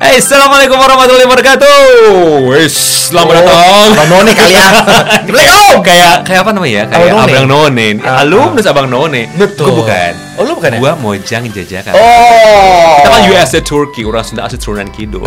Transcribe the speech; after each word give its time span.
Hey, 0.00 0.16
assalamualaikum 0.16 0.80
warahmatullahi 0.80 1.28
wabarakatuh. 1.28 1.76
Wis, 2.48 2.72
selamat 3.12 3.36
Oh, 3.36 3.40
datang. 3.44 3.88
Abang 3.92 4.08
None 4.08 4.32
kali 4.32 4.56
ya. 4.56 4.64
Assalamualaikum. 5.28 5.84
Kayak 5.84 6.14
kayak 6.24 6.40
apa 6.40 6.50
namanya 6.56 6.72
ya? 6.72 6.84
Kayak 6.88 7.04
Abang. 7.12 7.28
Abang 7.28 7.46
None. 7.52 7.86
Ah, 8.00 8.24
Alumnus 8.24 8.64
Abang 8.64 8.88
None. 8.88 9.28
Betul. 9.36 9.68
Gua 9.68 9.84
bukan. 9.84 10.12
Oh, 10.40 10.48
lu 10.48 10.56
bukan 10.56 10.70
ya? 10.72 10.78
Gua 10.80 10.92
Mojang 10.96 11.44
Jajakan. 11.52 11.92
Oh. 11.92 12.96
Kita 12.96 13.08
kan 13.12 13.20
USA 13.28 13.60
Turki, 13.60 14.00
orang 14.08 14.24
Sunda 14.24 14.48
asli 14.48 14.56
turunan 14.56 14.88
kidul. 14.88 15.20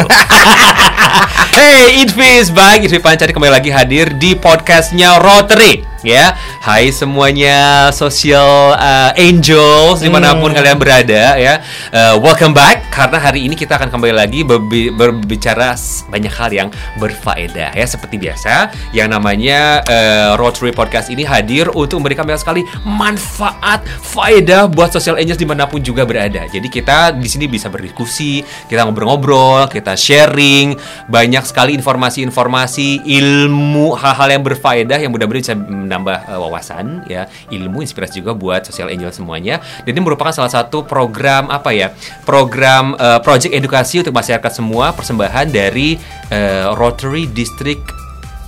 hey, 1.62 2.02
Idvi 2.02 2.42
is 2.42 2.50
back. 2.50 2.82
Idvi 2.82 2.98
Pancari 2.98 3.30
kembali 3.30 3.54
lagi 3.54 3.70
hadir 3.70 4.10
di 4.18 4.34
podcastnya 4.34 5.22
Rotary. 5.22 5.93
Ya, 6.04 6.36
hai 6.60 6.92
semuanya 6.92 7.88
social 7.96 8.76
uh, 8.76 9.16
angels 9.16 10.04
di 10.04 10.12
mana 10.12 10.36
pun 10.36 10.52
Hmm. 10.52 10.60
kalian 10.60 10.76
berada 10.76 11.40
ya. 11.40 11.64
Uh, 11.96 12.20
welcome 12.20 12.52
back 12.52 12.92
karena 12.92 13.16
hari 13.24 13.48
ini 13.48 13.56
kita 13.56 13.80
akan 13.80 13.88
kembali 13.88 14.12
lagi 14.12 14.44
berbi- 14.44 14.92
berbicara 14.92 15.72
banyak 16.12 16.34
hal 16.36 16.52
yang 16.52 16.68
berfaedah 17.00 17.72
ya 17.72 17.86
seperti 17.88 18.20
biasa. 18.20 18.76
Yang 18.92 19.16
namanya 19.16 19.80
uh, 19.88 20.36
Rotary 20.36 20.76
Podcast 20.76 21.08
ini 21.08 21.24
hadir 21.24 21.72
untuk 21.72 22.04
memberikan 22.04 22.28
banyak 22.28 22.44
sekali 22.44 22.68
manfaat 22.84 23.88
faedah 24.04 24.68
buat 24.68 24.92
social 24.92 25.16
angels 25.16 25.40
di 25.40 25.48
mana 25.48 25.72
pun 25.72 25.80
juga 25.80 26.04
berada. 26.04 26.44
Jadi 26.52 26.68
kita 26.68 27.16
di 27.16 27.32
sini 27.32 27.48
bisa 27.48 27.72
berdiskusi, 27.72 28.44
kita 28.68 28.84
ngobrol-ngobrol, 28.84 29.72
kita 29.72 29.96
sharing 29.96 30.76
banyak 31.08 31.48
sekali 31.48 31.72
informasi-informasi, 31.80 33.08
ilmu, 33.08 33.96
hal-hal 33.96 34.36
yang 34.36 34.44
berfaedah 34.44 35.00
yang 35.00 35.16
mudah-mudahan 35.16 35.40
bisa 35.40 35.56
menambah 35.94 36.18
eh, 36.26 36.40
wawasan, 36.42 37.06
ya, 37.06 37.30
ilmu, 37.54 37.86
inspirasi 37.86 38.26
juga 38.26 38.34
buat 38.34 38.66
social 38.66 38.90
angel 38.90 39.14
semuanya. 39.14 39.62
Dan 39.86 39.94
ini 39.94 40.02
merupakan 40.02 40.34
salah 40.34 40.50
satu 40.50 40.82
program 40.82 41.54
apa 41.54 41.70
ya? 41.70 41.94
Program 42.26 42.98
eh, 42.98 43.22
project 43.22 43.54
edukasi 43.54 44.02
untuk 44.02 44.18
masyarakat 44.18 44.50
semua 44.50 44.90
persembahan 44.98 45.54
dari 45.54 46.02
eh, 46.34 46.66
Rotary 46.74 47.30
District 47.30 47.86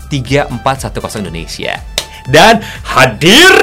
3410 0.09 1.21
Indonesia. 1.21 1.77
Dan 2.25 2.57
hadir 2.97 3.53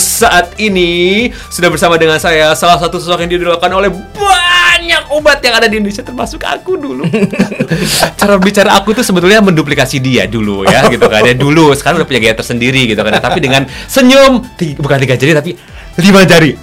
saat 0.00 0.56
ini 0.56 1.28
sudah 1.52 1.68
bersama 1.68 2.00
dengan 2.00 2.16
saya 2.16 2.56
salah 2.56 2.80
satu 2.80 2.96
sosok 2.96 3.28
yang 3.28 3.36
diidolakan 3.36 3.68
oleh 3.76 3.92
banyak 3.92 4.47
umat 5.12 5.38
yang 5.44 5.54
ada 5.58 5.66
di 5.68 5.76
Indonesia 5.76 6.00
termasuk 6.00 6.40
aku 6.40 6.80
dulu. 6.80 7.04
Cara 8.20 8.40
bicara 8.40 8.76
aku 8.78 8.96
tuh 8.96 9.04
sebetulnya 9.04 9.44
menduplikasi 9.44 10.00
dia 10.00 10.24
dulu 10.24 10.64
ya 10.64 10.88
gitu 10.88 11.04
kan. 11.04 11.20
Dia 11.20 11.36
dulu 11.36 11.76
sekarang 11.76 12.00
udah 12.00 12.08
punya 12.08 12.20
gaya 12.24 12.36
tersendiri 12.36 12.88
gitu 12.88 13.00
kan. 13.00 13.12
Tapi 13.20 13.38
dengan 13.38 13.68
senyum 13.84 14.40
ti- 14.56 14.78
bukan 14.78 14.96
tiga 14.96 15.14
jari 15.20 15.32
tapi 15.36 15.50
lima 16.00 16.24
jari. 16.24 16.52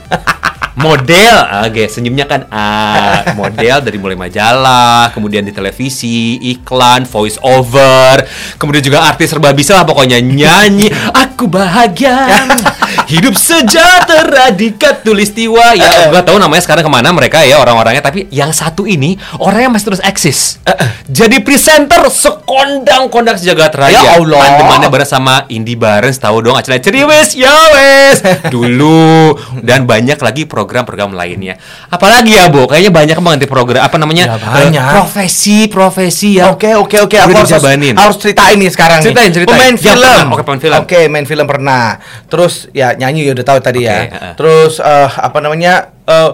Model, 0.75 1.71
oke 1.71 1.87
senyumnya 1.87 2.27
kan 2.27 2.51
ah, 2.51 3.31
model 3.31 3.79
dari 3.79 3.95
mulai 3.95 4.19
majalah, 4.19 5.07
kemudian 5.15 5.47
di 5.47 5.55
televisi, 5.55 6.35
iklan, 6.51 7.07
voice 7.07 7.39
over, 7.39 8.19
kemudian 8.59 8.83
juga 8.83 9.07
artis 9.07 9.31
serba 9.31 9.55
bisa 9.55 9.71
lah 9.71 9.87
pokoknya 9.87 10.19
nyanyi, 10.19 10.91
aku 11.15 11.47
bahagia, 11.47 12.27
hidup 13.07 13.35
sejahtera 13.35 14.51
di 14.51 14.71
katulistiwa. 14.71 15.75
Ya, 15.75 16.09
gua 16.09 16.21
tahu 16.21 16.39
namanya 16.39 16.63
sekarang 16.63 16.83
ke 16.85 16.91
mana 16.91 17.11
mereka 17.11 17.43
ya 17.43 17.59
orang-orangnya, 17.59 18.01
tapi 18.01 18.27
yang 18.29 18.51
satu 18.51 18.83
ini 18.83 19.15
orangnya 19.38 19.75
masih 19.75 19.93
terus 19.93 20.01
eksis. 20.01 20.59
Jadi 21.05 21.41
presenter 21.41 22.01
sekondang-kondang 22.09 23.38
sejagat 23.38 23.73
raya. 23.75 23.95
Ya 23.95 24.01
Allah. 24.17 24.39
Pandemannya 24.39 24.89
bersama 24.89 25.33
Indi 25.49 25.75
Barens 25.75 26.17
tahu 26.17 26.41
dong 26.41 26.55
acara 26.55 26.77
Ceriwes 26.77 27.35
ya 27.35 27.53
wes 27.73 28.17
dulu 28.53 29.35
dan 29.61 29.85
banyak 29.85 30.17
lagi 30.17 30.43
program-program 30.45 31.13
lainnya. 31.13 31.57
Apalagi 31.89 32.35
ya, 32.35 32.49
Bu? 32.49 32.66
Kayaknya 32.66 32.91
banyak 32.91 33.17
banget 33.19 33.47
program 33.49 33.81
apa 33.85 33.97
namanya? 33.97 34.35
Ya, 34.35 34.38
banyak. 34.38 34.81
eh, 34.81 34.93
profesi, 34.95 35.57
profesi 35.69 36.38
ya. 36.39 36.51
Oke 36.51 36.73
oke 36.75 36.97
oke 37.05 37.16
aku 37.17 37.33
harus, 37.33 37.51
harus 37.51 38.17
ceritain 38.19 38.57
nih 38.57 38.69
sekarang 38.71 39.00
Ceritain, 39.01 39.29
nih. 39.29 39.35
ceritain. 39.41 39.56
Pemain 39.56 39.75
Yang 39.75 39.83
film. 39.85 40.25
Oke, 40.31 40.44
pemain 40.45 40.62
film. 40.62 40.77
Oke, 40.81 41.00
main 41.09 41.25
film 41.25 41.45
pernah. 41.45 41.85
Terus 42.29 42.67
ya 42.72 42.84
nyanyi 42.94 43.25
ya 43.25 43.34
udah 43.34 43.46
tahu 43.47 43.59
tadi 43.59 43.81
Oke, 43.81 43.90
ya. 43.90 43.97
heeh. 44.06 44.34
Terus 44.38 44.78
eh, 44.78 45.09
apa 45.09 45.38
namanya? 45.41 45.90
eh, 46.06 46.29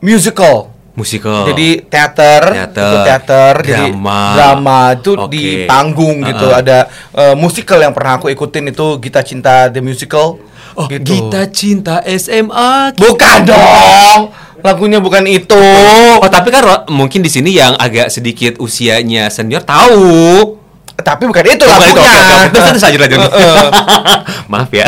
musical. 0.00 0.68
Musikal. 0.92 1.48
Jadi 1.48 1.88
teater, 1.88 2.52
Teater, 2.52 2.84
itu 2.84 2.96
teater, 3.00 3.54
jadi 3.64 3.88
drama. 3.96 4.20
drama 4.36 4.80
itu 4.92 5.10
Oke. 5.16 5.32
di 5.32 5.44
panggung 5.64 6.20
gitu. 6.20 6.52
Uh-uh. 6.52 6.60
Ada 6.60 6.78
eh, 7.16 7.32
musical 7.32 7.80
yang 7.80 7.96
pernah 7.96 8.20
aku 8.20 8.28
ikutin 8.28 8.68
itu 8.68 9.00
Gita 9.00 9.24
Cinta 9.24 9.72
the 9.72 9.80
Musical. 9.80 10.36
Oh, 10.76 10.84
gitu. 10.92 11.00
Gita 11.08 11.48
Cinta 11.48 12.04
SMA. 12.04 12.92
Bukan 13.00 13.38
dong. 13.48 14.36
Lagunya 14.60 15.00
bukan 15.00 15.24
itu. 15.24 15.56
Oh, 16.20 16.28
tapi 16.28 16.52
kan 16.52 16.60
mungkin 16.86 17.24
di 17.24 17.32
sini 17.32 17.56
yang 17.56 17.72
agak 17.74 18.12
sedikit 18.12 18.60
usianya 18.60 19.32
senior 19.32 19.64
tahu. 19.64 20.60
Tapi 21.02 21.22
bukan 21.24 21.44
itu 21.44 21.60
Bukan 21.60 21.78
itu, 21.82 22.00
lagunya. 22.00 22.14
oke. 22.14 22.48
Terus, 22.48 22.64
terus 22.80 22.98
lanjut. 22.98 23.20
Maaf 24.52 24.70
ya. 24.70 24.86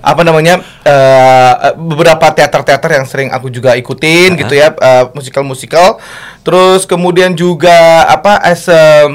apa 0.00 0.22
namanya 0.22 0.54
eh, 0.82 1.52
beberapa 1.74 2.26
teater-teater 2.30 2.90
yang 2.92 3.04
sering 3.04 3.28
aku 3.28 3.48
juga 3.48 3.74
ikutin 3.74 4.08
Uh-huh. 4.28 4.40
gitu 4.40 4.54
ya 4.54 4.68
eh, 4.70 5.04
musikal-musikal 5.10 5.96
terus 6.40 6.84
kemudian 6.84 7.32
juga 7.32 7.72
apa 8.04 8.40
as 8.40 8.66
a 8.66 9.06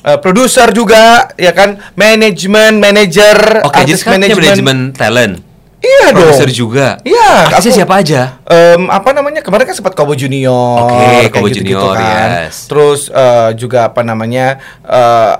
eh, 0.00 0.18
produser 0.18 0.70
juga 0.70 1.28
ya 1.34 1.50
kan 1.50 1.80
manajemen 1.94 2.76
manager 2.76 3.62
Oke, 3.62 3.82
jadi 3.82 3.96
management. 4.06 4.40
manajemen 4.40 4.78
talent. 4.92 5.34
iya 5.80 6.12
dong 6.12 6.28
Produser 6.28 6.50
juga. 6.50 7.00
Iya, 7.00 7.48
Artisnya 7.48 7.72
aku- 7.72 7.78
siapa 7.80 7.94
aja? 7.96 8.20
Em, 8.44 8.84
apa 8.86 9.10
namanya 9.10 9.40
kemarin 9.40 9.64
kan 9.64 9.72
sempat 9.72 9.94
Kobo 9.94 10.12
Junior 10.12 10.76
Oke, 10.84 10.92
kayak 10.92 11.32
Kobo 11.32 11.46
gitu-gitu 11.48 11.72
Junior, 11.72 11.96
kan. 11.96 12.28
yes. 12.44 12.68
terus 12.68 13.08
eh, 13.08 13.50
juga 13.56 13.88
apa 13.88 14.00
namanya 14.02 14.60
eh, 14.82 15.32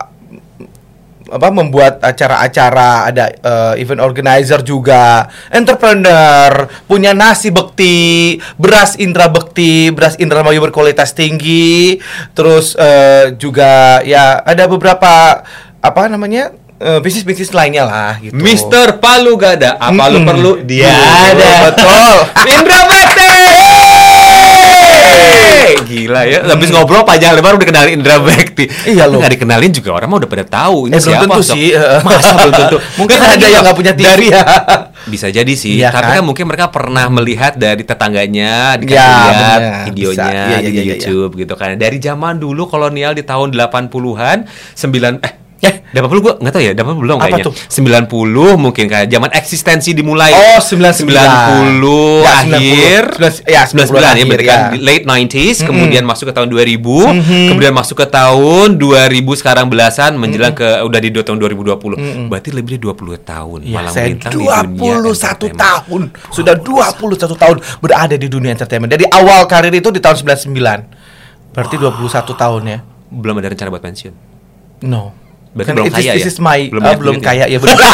apa 1.31 1.49
membuat 1.55 2.03
acara-acara 2.03 3.07
ada 3.07 3.31
eh, 3.31 3.83
event 3.83 4.03
organizer 4.03 4.61
juga 4.67 5.31
entrepreneur 5.55 6.67
punya 6.91 7.15
nasi 7.15 7.55
bekti 7.55 8.37
beras 8.59 8.99
indra 8.99 9.31
bekti 9.31 9.95
beras 9.95 10.19
indramayu 10.19 10.59
berkualitas 10.59 11.15
tinggi 11.15 12.03
terus 12.35 12.75
eh, 12.75 13.39
juga 13.39 14.03
ya 14.03 14.43
ada 14.43 14.67
beberapa 14.67 15.47
apa 15.81 16.03
namanya 16.11 16.51
eh, 16.81 16.99
bisnis-bisnis 16.99 17.53
lainnya 17.55 17.85
lah 17.87 18.13
gitu 18.19 18.35
Mister 18.35 18.97
Palu 18.99 19.37
gak 19.37 19.61
ada. 19.61 19.77
Apa 19.77 20.09
lu 20.09 20.25
Mm-mm. 20.25 20.29
perlu? 20.29 20.53
Dia 20.65 20.89
Betul, 20.89 21.37
ada. 21.37 21.53
betul. 21.71 22.15
Indra 22.57 22.81
Bekti. 22.89 23.30
Gila 25.81 26.21
ya. 26.25 26.39
Habis 26.45 26.71
ngobrol 26.71 27.03
panjang 27.03 27.33
lebar 27.33 27.55
udah 27.55 27.67
kenalin 27.67 27.99
Indra 27.99 28.19
Bekti. 28.19 28.67
Iya, 28.87 29.07
loh. 29.07 29.19
nggak 29.19 29.33
dikenalin 29.35 29.71
juga 29.71 29.91
orang 29.93 30.09
mah 30.09 30.19
udah 30.19 30.31
pada 30.31 30.45
tahu 30.45 30.87
ini 30.87 30.95
Eh, 30.95 30.99
belum 30.99 31.11
siapa. 31.11 31.25
tentu 31.27 31.43
Sok. 31.43 31.55
sih, 31.55 31.69
eh. 31.71 32.01
Masa 32.01 32.31
belum 32.35 32.53
tentu. 32.55 32.77
Mungkin 33.01 33.17
Nggak, 33.17 33.33
ada 33.33 33.47
yang 33.47 33.63
nggak 33.63 33.77
punya 33.77 33.93
TV 33.93 34.07
Dari- 34.07 34.31
ya. 34.31 34.45
Bisa 35.13 35.27
jadi 35.29 35.53
sih. 35.53 35.73
Iya 35.75 35.89
Tapi 35.89 36.13
kan? 36.13 36.17
kan 36.17 36.25
mungkin 36.25 36.45
mereka 36.45 36.67
pernah 36.69 37.07
melihat 37.09 37.57
dari 37.57 37.83
tetangganya 37.83 38.77
dikasih 38.77 38.97
Ya, 38.97 39.09
lihat 39.27 39.61
bener. 39.61 39.85
videonya 39.89 40.13
Bisa. 40.13 40.29
Iya, 40.29 40.57
iya, 40.57 40.59
di 40.61 40.71
iya. 40.71 40.85
YouTube 40.91 41.31
gitu 41.37 41.55
kan. 41.55 41.69
Dari 41.75 41.99
zaman 41.99 42.35
dulu 42.37 42.63
kolonial 42.67 43.13
di 43.13 43.23
tahun 43.23 43.49
80-an 43.51 44.39
9 44.77 44.87
eh 45.19 45.33
Eh, 45.61 45.85
80 45.93 46.01
gua 46.19 46.33
nggak 46.37 46.53
tahu 46.53 46.63
ya, 46.63 46.73
80 46.73 46.97
belum 46.97 47.17
kayaknya. 47.21 47.45
tuh? 47.45 47.55
90 47.69 48.57
mungkin 48.57 48.85
kayak 48.87 49.07
zaman 49.07 49.29
eksistensi 49.31 49.93
dimulai. 49.93 50.33
Oh, 50.33 50.57
99. 50.57 51.05
90 51.05 52.25
Ya, 52.25 52.33
akhir. 52.33 53.03
90. 53.13 53.45
Ya, 53.45 53.63
99 53.65 54.17
ya, 54.17 54.25
berarti 54.25 54.41
ya. 54.43 54.49
kan 54.49 54.61
di 54.71 54.79
late 54.81 55.05
90s, 55.05 55.59
kemudian 55.61 56.03
masuk 56.03 56.29
ke 56.29 56.35
tahun 56.35 56.49
2000, 56.49 56.97
Mhm. 57.13 57.49
kemudian 57.51 57.73
masuk 57.73 57.97
ke 57.99 58.07
tahun 58.07 58.69
2000 58.75 59.37
sekarang 59.37 59.69
belasan 59.69 60.17
menjelang 60.17 60.53
ke 60.53 60.81
udah 60.81 60.97
di 60.99 61.11
tahun 61.13 61.37
2020. 61.39 61.97
Berarti 62.27 62.49
lebih 62.51 62.71
dari 62.71 62.83
20 62.83 63.19
tahun 63.19 63.59
Ya, 63.61 63.75
malah 63.77 63.93
saya 63.93 64.09
di 64.09 64.17
dunia 64.17 64.65
21 64.65 65.13
entertainment. 65.45 65.59
tahun. 65.59 66.03
Sudah 66.31 66.55
21 66.57 67.37
tahun 67.37 67.57
berada 67.79 68.17
di 68.17 68.27
dunia 68.27 68.51
entertainment. 68.51 68.89
Dari 68.89 69.05
awal 69.07 69.45
karir 69.45 69.71
itu 69.71 69.93
di 69.93 70.01
tahun 70.01 70.17
99. 70.17 70.81
Berarti 71.51 71.77
21 71.77 72.33
tahun 72.33 72.63
ya. 72.65 72.79
Belum 73.07 73.37
ada 73.37 73.49
rencana 73.49 73.69
buat 73.69 73.83
pensiun. 73.83 74.15
No. 74.83 75.20
Berarti 75.51 75.69
Kan 75.71 75.77
belum 75.83 75.91
kaya 75.91 76.13
this 76.15 76.27
ya? 76.27 76.31
is 76.31 76.39
my 76.39 76.61
Belum 76.71 76.83
ah, 76.83 76.87
banyak 76.95 77.01
belum 77.03 77.17
kaya 77.19 77.45
ya 77.51 77.59
benar. 77.59 77.79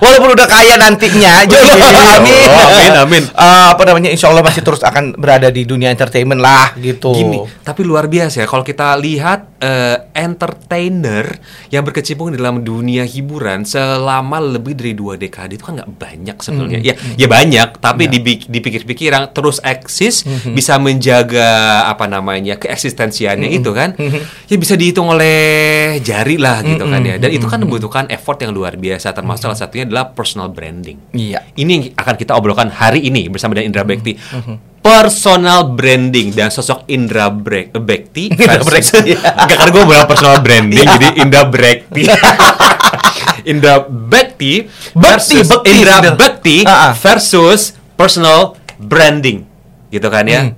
Walaupun 0.00 0.32
udah 0.32 0.48
kaya 0.48 0.80
nantinya, 0.80 1.44
jadi 1.44 1.76
amin. 1.76 2.48
Oh, 2.48 2.66
amin, 2.72 2.92
amin. 3.04 3.22
Eh, 3.28 3.66
apa 3.68 3.82
namanya? 3.84 4.08
Insya 4.08 4.32
Allah 4.32 4.40
masih 4.40 4.64
terus 4.64 4.80
akan 4.80 5.12
berada 5.12 5.52
di 5.52 5.68
dunia 5.68 5.92
entertainment 5.92 6.40
lah 6.40 6.72
gitu. 6.80 7.12
Gini, 7.12 7.44
tapi 7.60 7.84
luar 7.84 8.08
biasa 8.08 8.40
ya 8.40 8.46
kalau 8.48 8.64
kita 8.64 8.96
lihat 8.96 9.49
eh, 9.60 9.96
entertainer 10.16 11.38
yang 11.68 11.84
berkecimpung 11.84 12.32
dalam 12.32 12.60
dunia 12.60 13.04
hiburan 13.04 13.62
selama 13.62 14.40
lebih 14.40 14.74
dari 14.74 14.92
dua 14.92 15.14
dekade 15.14 15.54
itu 15.54 15.64
kan 15.64 15.76
nggak 15.78 15.92
banyak 15.94 16.36
sebenarnya. 16.40 16.80
Ya, 16.82 16.94
ya 17.14 17.26
banyak, 17.28 17.78
tapi 17.78 18.08
dibi- 18.08 18.48
dipikir-pikir 18.48 19.12
yang 19.12 19.28
terus 19.30 19.60
eksis 19.60 20.24
bisa 20.50 20.80
menjaga 20.80 21.84
apa 21.86 22.04
namanya 22.04 22.56
keeksistensiannya 22.56 23.52
itu 23.52 23.70
kan, 23.70 23.94
ya 24.48 24.56
bisa 24.56 24.74
dihitung 24.74 25.12
oleh 25.12 26.00
jari 26.00 26.40
lah 26.40 26.64
gitu 26.64 26.84
kan 26.84 27.00
ya. 27.04 27.16
Dan 27.20 27.30
itu 27.30 27.44
kan 27.44 27.60
membutuhkan 27.60 28.04
effort 28.08 28.40
yang 28.40 28.50
luar 28.50 28.74
biasa. 28.74 29.12
Termasuk 29.12 29.46
salah 29.46 29.58
satunya 29.58 29.84
adalah 29.84 30.10
personal 30.10 30.48
branding. 30.48 30.96
Iya. 31.12 31.44
Ini 31.52 31.70
yang 31.70 31.84
akan 31.94 32.14
kita 32.16 32.32
obrolkan 32.32 32.72
hari 32.72 33.04
ini 33.04 33.28
bersama 33.28 33.54
dengan 33.54 33.76
Indra 33.76 33.84
Bekti. 33.84 34.16
Personal 34.80 35.70
branding 35.70 36.32
dan 36.32 36.48
sosok 36.48 36.88
Indra 36.88 37.28
Brek 37.28 37.72
Bekti 37.74 38.32
Indra 38.32 38.56
Bekti. 38.58 39.12
Enggak 39.40 39.56
karena 39.56 39.70
gue 39.70 39.84
bilang 39.84 40.08
personal 40.08 40.36
branding 40.40 40.80
Iya. 40.80 40.92
jadi 40.96 41.08
Indra 41.18 41.42
Bekti 41.52 42.02
Indra 43.44 43.74
Bekti 43.84 44.52
versus 44.92 45.46
Bekti, 45.46 45.70
Indra. 45.74 45.96
Bekti 46.12 46.56
Ah, 46.64 46.90
ah. 46.90 46.92
versus 46.94 47.76
personal 47.94 48.56
branding 48.76 49.44
gitu 49.88 50.08
kan 50.08 50.24
ya 50.24 50.48
Hmm. 50.48 50.56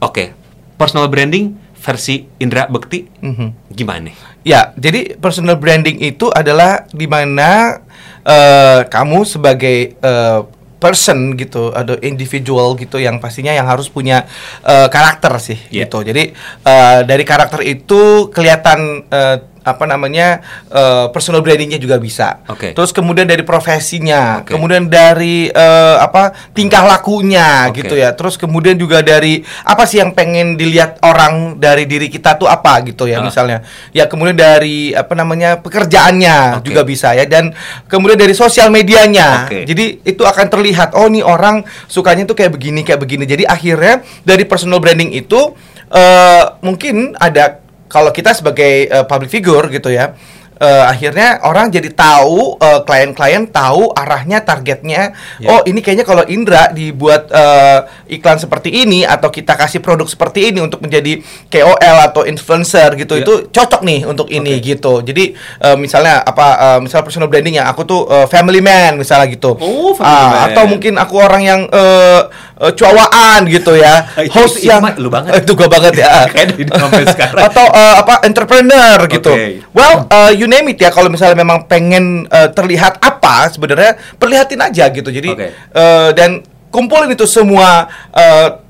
oke 0.00 0.36
personal 0.74 1.08
branding 1.08 1.56
versi 1.74 2.28
Indra 2.36 2.68
Bekti 2.68 3.08
Mhm. 3.20 3.72
gimana 3.72 4.12
Ya, 4.42 4.74
jadi 4.74 5.14
personal 5.16 5.54
branding 5.54 6.02
itu 6.02 6.26
adalah 6.26 6.90
di 6.90 7.06
mana 7.06 7.78
eh, 8.22 8.80
kamu 8.84 9.22
sebagai 9.22 9.94
eh, 9.94 10.40
person 10.82 11.38
gitu, 11.38 11.70
atau 11.70 11.94
individual 12.02 12.74
gitu 12.74 12.98
yang 12.98 13.22
pastinya 13.22 13.54
yang 13.54 13.70
harus 13.70 13.86
punya 13.86 14.26
eh, 14.66 14.90
karakter 14.90 15.30
sih 15.38 15.58
Iya. 15.70 15.86
gitu. 15.86 16.02
Jadi 16.02 16.34
eh, 16.66 17.00
dari 17.06 17.22
karakter 17.22 17.62
itu 17.62 18.26
kelihatan 18.34 19.06
eh, 19.06 19.51
apa 19.62 19.86
namanya 19.86 20.42
eh, 20.68 21.06
personal 21.10 21.40
brandingnya 21.40 21.78
juga 21.78 21.96
bisa. 21.96 22.42
Oke. 22.50 22.74
Terus 22.74 22.90
kemudian 22.90 23.24
dari 23.24 23.46
profesinya, 23.46 24.42
Oke. 24.42 24.54
kemudian 24.54 24.90
dari 24.90 25.46
eh, 25.48 25.96
apa 25.98 26.34
tingkah 26.50 26.82
lakunya 26.82 27.70
Oke. 27.70 27.82
gitu 27.86 27.94
ya. 27.94 28.12
Terus 28.12 28.34
kemudian 28.34 28.74
juga 28.74 29.00
dari 29.00 29.40
apa 29.62 29.86
sih 29.86 30.02
yang 30.02 30.12
pengen 30.12 30.58
dilihat 30.58 30.98
orang 31.06 31.56
dari 31.62 31.86
diri 31.86 32.10
kita 32.10 32.34
tuh 32.36 32.50
apa 32.50 32.82
gitu 32.82 33.06
ya 33.06 33.22
Ah. 33.22 33.24
misalnya. 33.24 33.62
Ya 33.94 34.10
kemudian 34.10 34.34
dari 34.34 34.90
apa 34.92 35.14
namanya 35.14 35.62
pekerjaannya 35.62 36.58
Oke. 36.58 36.66
juga 36.68 36.82
bisa 36.82 37.14
ya 37.14 37.22
dan 37.24 37.54
kemudian 37.86 38.18
dari 38.18 38.34
sosial 38.34 38.68
medianya. 38.74 39.46
Oke. 39.46 39.62
Jadi 39.62 40.02
itu 40.02 40.22
akan 40.26 40.46
terlihat 40.50 40.98
oh 40.98 41.06
nih 41.06 41.22
orang 41.22 41.62
sukanya 41.86 42.26
tuh 42.26 42.34
kayak 42.34 42.50
begini 42.50 42.82
kayak 42.82 42.98
begini. 42.98 43.24
Jadi 43.24 43.46
akhirnya 43.46 44.02
dari 44.26 44.42
personal 44.42 44.82
branding 44.82 45.14
itu 45.14 45.54
eh 45.92 46.44
mungkin 46.64 47.14
ada 47.20 47.61
kalau 47.92 48.08
kita 48.08 48.32
sebagai 48.32 48.88
eh, 48.88 49.04
public 49.04 49.28
figure 49.28 49.68
gitu 49.68 49.92
ya. 49.92 50.16
Eh, 50.62 50.84
akhirnya 50.86 51.42
orang 51.42 51.68
jadi 51.68 51.90
tahu 51.90 52.54
eh, 52.56 52.80
klien-klien 52.82 53.44
tahu 53.48 53.90
arahnya 53.92 54.38
targetnya 54.40 55.12
Ya. 55.34 55.48
oh 55.50 55.60
ini 55.64 55.78
kayaknya 55.78 56.04
kalau 56.04 56.22
Indra 56.24 56.70
dibuat 56.70 57.26
eh, 57.28 57.78
iklan 58.12 58.38
seperti 58.38 58.70
ini 58.70 59.02
atau 59.02 59.28
kita 59.28 59.52
kasih 59.54 59.78
produk 59.78 60.06
seperti 60.06 60.48
ini 60.48 60.60
untuk 60.60 60.78
menjadi 60.78 61.18
KOL 61.48 61.76
atau 62.04 62.22
influencer 62.22 62.94
gitu 62.94 63.14
Ya. 63.14 63.22
itu 63.22 63.32
cocok 63.48 63.82
nih 63.82 64.00
untuk 64.04 64.28
ini 64.28 64.56
gitu 64.58 65.00
jadi 65.00 65.34
eh, 65.34 65.76
misalnya 65.76 66.22
apa 66.22 66.46
eh, 66.54 66.78
misalnya 66.80 67.04
personal 67.04 67.26
branding 67.26 67.56
yang 67.56 67.66
aku 67.66 67.82
tuh 67.82 68.06
eh, 68.06 68.26
family 68.26 68.60
man 68.60 68.96
misalnya 68.96 69.26
gitu 69.26 69.54
Oh, 69.54 69.90
family 69.92 70.06
Ah, 70.14 70.28
man. 70.28 70.42
atau 70.48 70.64
mungkin 70.66 70.94
aku 70.94 71.14
orang 71.16 71.42
yang 71.42 71.60
eh, 71.64 72.20
eh, 72.60 72.72
cuawaan 72.72 73.48
gitu 73.48 73.74
ya 73.74 74.06
Itu- 74.20 74.32
host 74.36 74.56
itu 74.56 74.68
yang 74.68 74.84
lu 74.94 75.08
banget. 75.08 75.32
itu 75.42 75.52
gua 75.52 75.66
banget 75.66 75.98
ya 75.98 76.22
Kayak 76.32 76.46
dari 76.52 76.64
sampai 76.68 77.04
sekarang. 77.06 77.42
atau 77.42 77.66
eh, 77.66 77.94
apa 77.96 78.14
entrepreneur 78.22 78.98
gitu 79.08 79.32
Oke. 79.32 79.48
well 79.72 80.06
eh, 80.06 80.32
you 80.34 80.46
name 80.52 80.76
it 80.76 80.84
ya 80.84 80.92
kalau 80.92 81.08
misalnya 81.08 81.40
memang 81.40 81.64
pengen 81.64 82.28
eh, 82.28 82.52
terlihat 82.52 83.00
apa 83.00 83.48
sebenarnya 83.48 83.96
perlihatin 84.20 84.60
aja 84.60 84.92
gitu 84.92 85.08
jadi 85.08 85.32
Oke. 85.32 85.48
eh, 85.56 86.10
dan 86.12 86.44
kumpulin 86.68 87.08
itu 87.16 87.24
semua 87.24 87.88
eh, 88.12 88.60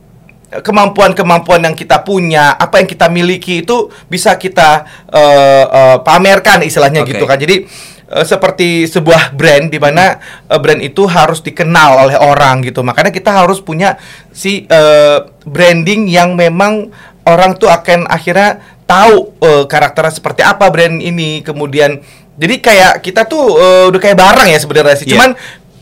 kemampuan-kemampuan 0.61 1.64
yang 1.64 1.73
kita 1.73 2.05
punya, 2.05 2.52
apa 2.52 2.84
yang 2.84 2.84
kita 2.84 3.08
miliki 3.08 3.64
itu 3.64 3.88
bisa 4.12 4.37
kita 4.37 4.84
eh, 5.08 5.64
eh, 5.64 5.96
pamerkan 6.05 6.61
istilahnya 6.61 7.08
Oke. 7.08 7.17
gitu 7.17 7.25
kan. 7.25 7.40
Jadi 7.40 7.64
seperti 8.12 8.85
sebuah 8.93 9.32
brand 9.32 9.73
di 9.73 9.81
mana 9.81 10.20
brand 10.61 10.85
itu 10.85 11.08
harus 11.08 11.40
dikenal 11.40 12.05
oleh 12.05 12.17
orang 12.20 12.61
gitu. 12.61 12.85
Makanya 12.85 13.08
kita 13.08 13.32
harus 13.32 13.64
punya 13.64 13.96
si 14.28 14.69
eh, 14.69 15.19
branding 15.49 16.12
yang 16.12 16.37
memang 16.37 16.93
orang 17.25 17.56
tuh 17.56 17.73
akan 17.73 18.05
akhirnya 18.05 18.61
tahu 18.93 19.17
eh, 19.41 19.65
karakternya 19.65 20.12
seperti 20.12 20.44
apa 20.44 20.69
brand 20.69 21.00
ini. 21.00 21.41
Kemudian 21.41 21.97
jadi 22.37 22.55
kayak 22.61 22.93
kita 23.00 23.25
tuh 23.25 23.56
eh, 23.56 23.85
udah 23.89 24.00
kayak 24.00 24.19
barang 24.21 24.49
ya 24.53 24.59
sebenarnya 24.61 24.97
sih. 25.00 25.06
Iya. 25.09 25.12
Cuman 25.17 25.31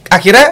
akhirnya 0.07 0.47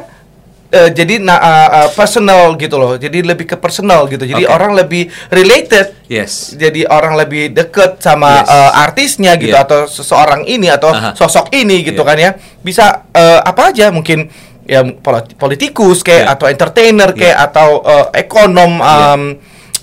eh, 0.68 0.90
jadi 0.92 1.16
na- 1.16 1.40
uh, 1.40 1.68
uh, 1.72 1.88
personal 1.94 2.52
gitu 2.54 2.76
loh. 2.76 3.00
Jadi 3.00 3.24
lebih 3.24 3.48
ke 3.48 3.56
personal 3.56 4.04
gitu. 4.04 4.20
Jadi 4.22 4.44
Oke. 4.44 4.52
orang 4.52 4.76
lebih 4.76 5.08
related. 5.32 5.96
yes 6.06 6.52
Jadi 6.52 6.84
orang 6.84 7.16
lebih 7.16 7.50
deket 7.50 8.04
sama 8.04 8.44
Yes. 8.44 8.52
uh, 8.52 8.72
artisnya 8.76 9.32
gitu 9.36 9.56
Iya. 9.56 9.64
atau 9.64 9.88
seseorang 9.88 10.44
ini 10.44 10.68
atau 10.68 10.92
Aha. 10.92 11.16
sosok 11.16 11.48
ini 11.52 11.80
gitu 11.82 12.04
Iya. 12.04 12.08
kan 12.10 12.16
ya. 12.20 12.30
Bisa 12.60 12.86
uh, 13.08 13.40
apa 13.40 13.72
aja 13.72 13.88
mungkin 13.88 14.28
ya 14.68 14.84
pol- 14.84 15.24
politikus 15.40 16.04
kayak 16.04 16.28
Iya. 16.28 16.32
atau 16.36 16.46
entertainer 16.46 17.10
kayak 17.16 17.36
Iya. 17.40 17.46
atau 17.48 17.68
uh, 17.80 18.06
ekonom 18.12 18.72
Iya. 18.76 18.92
um, 19.16 19.22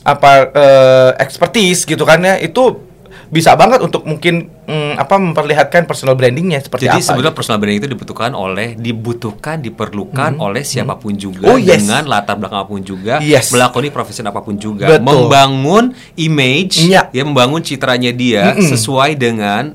apa 0.05 0.31
uh, 0.47 1.09
expertise 1.17 1.83
gitu 1.83 2.05
kan 2.05 2.21
ya. 2.21 2.37
Itu 2.37 2.93
bisa 3.25 3.57
banget 3.57 3.81
untuk 3.81 4.05
mungkin 4.05 4.53
mm, 4.63 5.01
apa 5.01 5.17
memperlihatkan 5.17 5.89
personal 5.89 6.13
brandingnya 6.13 6.61
seperti 6.61 6.85
Jadi 6.85 7.01
apa. 7.01 7.03
sebenarnya 7.03 7.33
gitu. 7.33 7.39
personal 7.41 7.57
branding 7.57 7.81
itu 7.81 7.89
dibutuhkan 7.89 8.31
oleh 8.31 8.77
dibutuhkan 8.77 9.57
diperlukan 9.59 10.37
oleh 10.37 10.61
siapa 10.61 10.93
pun 10.93 11.17
juga 11.17 11.49
Oh, 11.49 11.57
yes. 11.57 11.81
dengan 11.81 12.05
latar 12.05 12.37
belakang 12.37 12.61
apa 12.61 12.69
pun 12.69 12.85
juga 12.85 13.17
Yes. 13.17 13.49
melakoni 13.49 13.89
profesi 13.89 14.21
apa 14.21 14.39
pun 14.39 14.55
juga 14.55 14.85
Betul. 14.87 15.01
membangun 15.01 15.83
image 16.15 16.85
Iya. 16.85 17.09
ya 17.09 17.23
membangun 17.25 17.65
citranya 17.65 18.13
dia 18.13 18.53
Mm-mm. 18.53 18.69
sesuai 18.69 19.17
dengan 19.17 19.73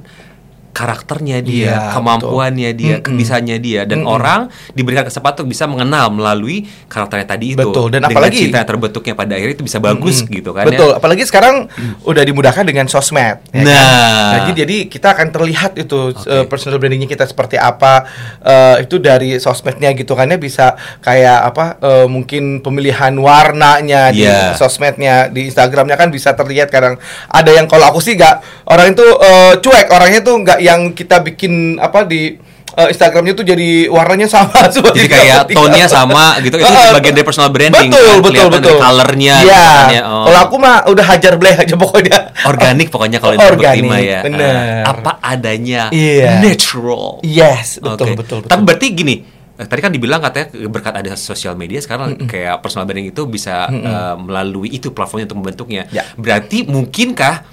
karakternya 0.70 1.38
dia, 1.40 1.66
Iya, 1.72 1.92
kemampuannya 1.92 2.70
dia, 2.72 2.94
Mm-mm. 2.96 3.04
kebisaannya 3.04 3.56
dia 3.58 3.82
dan 3.82 4.00
Mm-mm. 4.00 4.10
orang 4.10 4.40
diberikan 4.70 5.02
kesempatan 5.02 5.42
untuk 5.42 5.50
bisa 5.50 5.64
mengenal 5.64 6.08
melalui 6.08 6.62
karakternya 6.86 7.26
tadi 7.28 7.46
itu. 7.52 7.60
Betul, 7.60 7.90
dan 7.90 8.00
Dengan 8.00 8.10
apalagi- 8.12 8.48
yang 8.48 8.62
terbentuknya 8.62 9.14
pada 9.14 9.32
akhirnya 9.34 9.54
itu 9.54 9.62
bisa 9.62 9.78
bagus 9.78 10.22
Mm-mm. 10.22 10.32
gitu 10.32 10.50
kan 10.50 10.64
Betul, 10.64 10.90
ya. 10.90 10.96
apalagi 10.96 11.22
sekarang 11.24 11.66
udah 12.02 12.22
dimudahkan 12.22 12.62
dengan 12.62 12.86
sosmed. 12.86 13.42
ya 13.48 13.60
kan? 13.60 13.64
Nah. 13.66 14.30
jadi 14.32 14.50
jadi 14.60 14.76
kita 14.86 15.08
akan 15.10 15.26
terlihat 15.30 15.72
itu 15.76 15.98
Oke. 16.12 16.24
uh, 16.24 16.44
personal 16.46 16.78
brandingnya 16.78 17.06
kita 17.06 17.24
seperti 17.24 17.56
apa. 17.56 18.06
uh, 18.40 18.76
itu 18.78 18.96
dari 18.96 19.36
sosmednya 19.36 19.90
gitu 19.92 20.12
kan 20.12 20.26
ya 20.26 20.36
bisa 20.36 20.72
kayak 21.00 21.44
apa? 21.46 21.64
uh, 21.78 22.06
mungkin 22.06 22.60
pemilihan 22.60 23.12
warnanya 23.14 24.10
di 24.10 24.22
Iya. 24.22 24.52
sosmednya, 24.54 25.26
di 25.26 25.48
Instagramnya 25.48 25.96
kan 25.96 26.08
bisa 26.08 26.32
terlihat 26.32 26.68
kadang 26.68 26.94
ada 27.26 27.50
yang 27.50 27.64
kalau 27.64 27.88
aku 27.88 27.98
sih 27.98 28.14
nggak 28.14 28.36
orang 28.66 28.92
itu 28.92 29.02
uh, 29.02 29.56
cuek 29.56 29.88
orangnya 29.88 30.20
tuh 30.20 30.36
nggak 30.36 30.59
yang 30.60 30.92
kita 30.92 31.24
bikin 31.24 31.80
apa 31.80 32.04
di 32.04 32.36
uh, 32.76 32.88
Instagramnya 32.88 33.34
tuh 33.34 33.42
jadi 33.42 33.90
warnanya 33.90 34.28
sama 34.30 34.68
Jadi 34.96 35.08
kayak 35.08 35.50
tone-nya 35.50 35.86
sama 35.96 36.38
gitu 36.44 36.60
itu 36.60 36.66
Uh, 36.70 36.92
bagian 36.94 37.14
dari 37.18 37.26
personal 37.26 37.50
branding 37.50 37.90
Betul, 37.90 38.06
kan? 38.06 38.22
betul, 38.22 38.46
betul. 38.52 38.62
dari 38.62 38.76
colornya 38.78 39.34
ya. 39.42 39.66
Oh. 40.06 40.24
Kalau 40.28 40.38
aku 40.46 40.54
mah 40.60 40.76
udah 40.86 41.04
hajar 41.06 41.34
bleh 41.40 41.56
aja 41.56 41.74
pokoknya. 41.74 42.18
organik 42.46 42.88
pokoknya 42.94 43.18
kalau 43.18 43.34
itu 43.34 43.86
mah 43.88 43.98
ya. 44.00 44.20
bener. 44.22 44.54
Ah, 44.86 44.94
apa 44.94 45.12
adanya 45.20 45.90
Iya. 45.90 46.38
natural. 46.40 47.18
Yes, 47.26 47.80
betul, 47.82 48.14
Oke. 48.14 48.18
betul, 48.20 48.36
betul. 48.44 48.50
Tapi 48.50 48.62
berarti 48.62 48.86
gini, 48.94 49.14
eh, 49.58 49.66
tadi 49.66 49.80
kan 49.82 49.90
dibilang 49.90 50.20
katanya 50.22 50.46
berkat 50.70 50.94
ada 50.94 51.12
sosial 51.18 51.58
media 51.58 51.82
sekarang 51.82 52.16
kayak 52.24 52.62
personal 52.62 52.86
branding 52.86 53.10
itu 53.10 53.22
bisa 53.26 53.66
eh, 53.68 54.14
melalui 54.16 54.70
itu 54.70 54.94
platformnya 54.94 55.26
untuk 55.32 55.40
membentuknya. 55.42 55.90
Ya. 55.90 56.06
Berarti 56.14 56.64
mungkinkah 56.64 57.44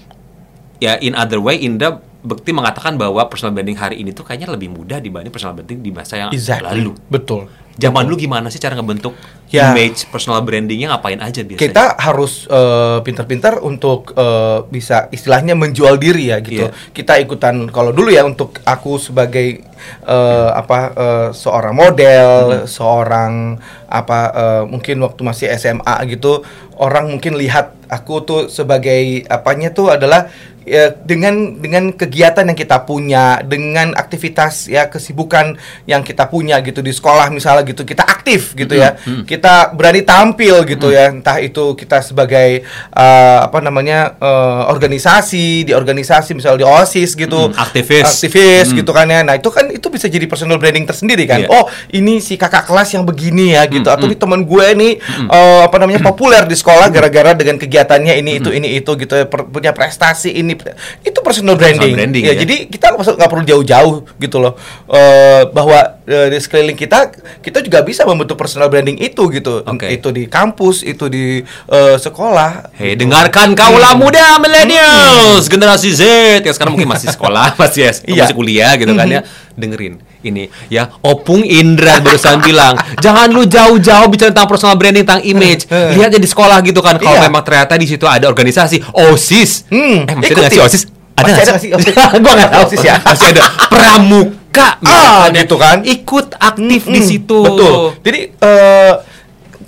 ya 0.78 0.94
in 1.02 1.18
other 1.18 1.42
way 1.42 1.58
Indah 1.58 2.06
Bekti 2.26 2.50
mengatakan 2.50 2.98
bahwa 2.98 3.22
personal 3.30 3.54
branding 3.54 3.78
hari 3.78 4.02
ini 4.02 4.10
tuh 4.12 4.26
kayaknya 4.26 4.50
lebih 4.50 4.74
mudah 4.74 4.98
dibanding 4.98 5.30
personal 5.30 5.54
branding 5.54 5.86
di 5.86 5.92
masa 5.94 6.18
yang 6.18 6.30
Exactly. 6.34 6.66
lalu. 6.66 6.98
Betul. 7.08 7.46
Zaman 7.78 8.10
dulu 8.10 8.18
gimana 8.18 8.50
sih 8.50 8.58
cara 8.58 8.74
ngebentuk 8.74 9.14
Ya. 9.48 9.72
image 9.72 10.12
personal 10.12 10.44
brandingnya 10.44 10.92
ngapain 10.92 11.24
aja 11.24 11.40
biasanya? 11.40 11.64
Kita 11.64 11.86
harus 11.96 12.52
eh, 12.52 13.00
pintar-pintar 13.00 13.64
untuk 13.64 14.12
eh, 14.12 14.60
bisa 14.68 15.08
istilahnya 15.08 15.56
menjual 15.56 15.96
diri 15.96 16.36
ya 16.36 16.44
gitu. 16.44 16.68
Iya. 16.68 16.92
Kita 16.92 17.16
ikutan 17.16 17.72
kalau 17.72 17.96
dulu 17.96 18.12
ya 18.12 18.28
untuk 18.28 18.60
aku 18.68 19.00
sebagai 19.00 19.64
eh, 20.04 20.50
apa 20.52 20.80
eh, 20.92 21.28
seorang 21.32 21.72
model, 21.72 22.68
seorang 22.68 23.56
apa 23.88 24.20
eh, 24.36 24.64
mungkin 24.68 25.00
waktu 25.08 25.22
masih 25.24 25.48
SMA 25.56 25.96
gitu 26.12 26.44
orang 26.76 27.08
mungkin 27.08 27.40
lihat 27.40 27.74
aku 27.88 28.28
tuh 28.28 28.42
sebagai 28.52 29.24
apanya 29.32 29.72
tuh 29.72 29.96
adalah 29.96 30.28
ya, 30.68 30.92
dengan 30.94 31.58
dengan 31.58 31.96
kegiatan 31.96 32.44
yang 32.44 32.60
kita 32.60 32.84
punya, 32.84 33.40
dengan 33.42 33.96
aktivitas 33.96 34.68
ya 34.68 34.92
kesibukan 34.92 35.56
yang 35.88 36.04
kita 36.04 36.28
punya 36.28 36.60
gitu 36.62 36.84
di 36.84 36.92
sekolah 36.92 37.32
misalnya 37.32 37.64
gitu 37.68 37.84
kita 37.84 38.02
aktif 38.02 38.56
gitu 38.56 38.74
ya, 38.74 38.96
Hmm, 38.96 39.22
hmm. 39.22 39.24
kita 39.28 39.76
berani 39.76 40.02
tampil 40.02 40.64
gitu 40.64 40.88
ya, 40.90 41.12
entah 41.12 41.38
itu 41.38 41.76
kita 41.76 42.00
sebagai 42.00 42.64
eh, 42.94 43.40
apa 43.44 43.60
namanya 43.60 44.16
eh, 44.16 44.62
organisasi 44.72 45.68
di 45.68 45.72
organisasi 45.72 46.32
misalnya 46.32 46.64
di 46.64 46.68
osis 46.68 47.14
gitu, 47.14 47.52
Hmm, 47.52 47.56
aktivis. 47.56 48.08
aktivis 48.08 48.72
Hmm. 48.72 48.78
gitu 48.80 48.92
kan 48.92 49.06
ya, 49.06 49.22
nah 49.22 49.36
itu 49.36 49.50
kan 49.50 49.68
itu 49.68 49.88
bisa 49.88 50.08
jadi 50.08 50.24
personal 50.26 50.56
branding 50.56 50.88
tersendiri 50.88 51.28
kan, 51.28 51.44
Iya. 51.44 51.50
oh 51.52 51.68
ini 51.92 52.18
si 52.18 52.36
kakak 52.36 52.64
kelas 52.64 52.96
yang 52.96 53.04
begini 53.04 53.54
ya 53.54 53.68
gitu, 53.68 53.84
Hmm, 53.84 53.96
atau 54.00 54.06
hmm. 54.08 54.14
ini 54.14 54.18
teman 54.18 54.42
gue 54.42 54.68
nih 54.74 54.94
eh, 55.28 55.62
apa 55.64 55.76
namanya 55.78 56.00
populer 56.02 56.44
di 56.44 56.56
sekolah 56.56 56.88
gara-gara 56.88 57.36
dengan 57.36 57.60
kegiatannya 57.60 58.14
ini 58.16 58.40
itu 58.40 58.50
ini 58.50 58.68
itu 58.74 58.92
gitu 58.96 59.14
ya, 59.14 59.26
per- 59.28 59.46
punya 59.46 59.74
prestasi 59.74 60.32
ini. 60.32 60.56
Itu 61.02 61.20
personal 61.20 61.58
branding, 61.58 61.94
branding, 61.94 62.24
ya, 62.24 62.34
ya. 62.34 62.46
jadi 62.46 62.70
kita 62.70 62.94
nggak 62.94 63.28
perlu 63.28 63.44
jauh-jauh 63.44 64.06
gitu 64.18 64.38
loh. 64.38 64.54
Eh, 64.88 65.44
bahwa 65.52 66.00
eh, 66.06 66.28
di 66.30 66.38
sekeliling 66.40 66.78
kita 66.78 67.12
kita 67.42 67.57
juga 67.60 67.82
bisa 67.82 68.04
membentuk 68.04 68.36
personal 68.36 68.68
branding 68.68 68.98
itu 68.98 69.24
gitu 69.30 69.62
Oke. 69.62 69.88
itu 69.90 70.10
di 70.10 70.26
kampus 70.26 70.82
itu 70.82 71.08
di 71.08 71.42
eh, 71.44 71.96
sekolah 71.98 72.74
Hei, 72.76 72.94
dengarkan 72.94 73.52
kaulah 73.54 73.94
muda 73.94 74.38
millennials, 74.38 75.48
generasi 75.48 75.90
Z 75.92 76.02
yang 76.42 76.54
sekarang 76.54 76.74
mungkin 76.74 76.90
masih 76.90 77.10
sekolah, 77.10 77.54
masih 77.62 77.90
Iya. 78.06 78.26
masih 78.26 78.36
kuliah 78.36 78.74
gitu 78.76 78.94
kan 78.94 79.08
ya. 79.08 79.22
Dengerin 79.58 79.98
ini 80.22 80.50
ya, 80.68 80.92
Opung 81.02 81.42
Indra 81.42 81.98
barusan 81.98 82.42
bilang, 82.42 82.78
jangan 83.00 83.32
lu 83.32 83.46
jauh-jauh 83.46 84.06
bicara 84.06 84.30
tentang 84.30 84.46
personal 84.46 84.76
branding, 84.76 85.02
tentang 85.02 85.24
image. 85.24 85.66
Lihat 85.70 86.14
aja 86.14 86.20
di 86.20 86.30
sekolah 86.30 86.62
gitu 86.62 86.78
kan, 86.84 87.00
kalau 87.02 87.18
Iya. 87.18 87.26
memang 87.26 87.42
ternyata 87.42 87.74
di 87.74 87.88
situ 87.90 88.06
ada 88.06 88.28
organisasi 88.28 88.82
OSIS. 88.94 89.66
Hmm, 89.72 90.06
eh, 90.06 90.14
masih 90.14 90.34
ada 90.36 90.50
OSIS? 90.62 90.84
Masih 91.18 91.34
nggak 91.34 91.48
ada 91.50 91.58
sih 91.58 91.70
OSIS? 91.74 91.96
Gua 92.22 92.34
nggak 92.38 92.50
tahu 92.54 92.62
OSIS 92.70 92.82
ya. 92.86 92.96
Masih 93.02 93.28
ada 93.34 93.44
pramuka. 93.66 94.37
Ah, 94.60 94.74
misalkan 94.80 95.30
ya. 95.30 95.42
gitu 95.42 95.56
kan. 95.56 95.78
Ikut 95.82 96.28
aktif 96.34 96.82
di 96.84 96.92
Mm-mm, 96.96 97.08
situ. 97.08 97.40
Betul. 97.42 97.74
Jadi 98.02 98.20
eh, 98.34 98.94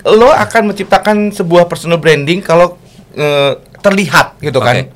lo 0.06 0.28
akan 0.28 0.62
menciptakan 0.66 1.16
sebuah 1.30 1.64
personal 1.64 1.96
branding 1.96 2.40
kalau 2.40 2.76
eh, 3.12 3.52
terlihat 3.78 4.36
gitu 4.38 4.58
kan. 4.58 4.76
Oke. 4.80 4.92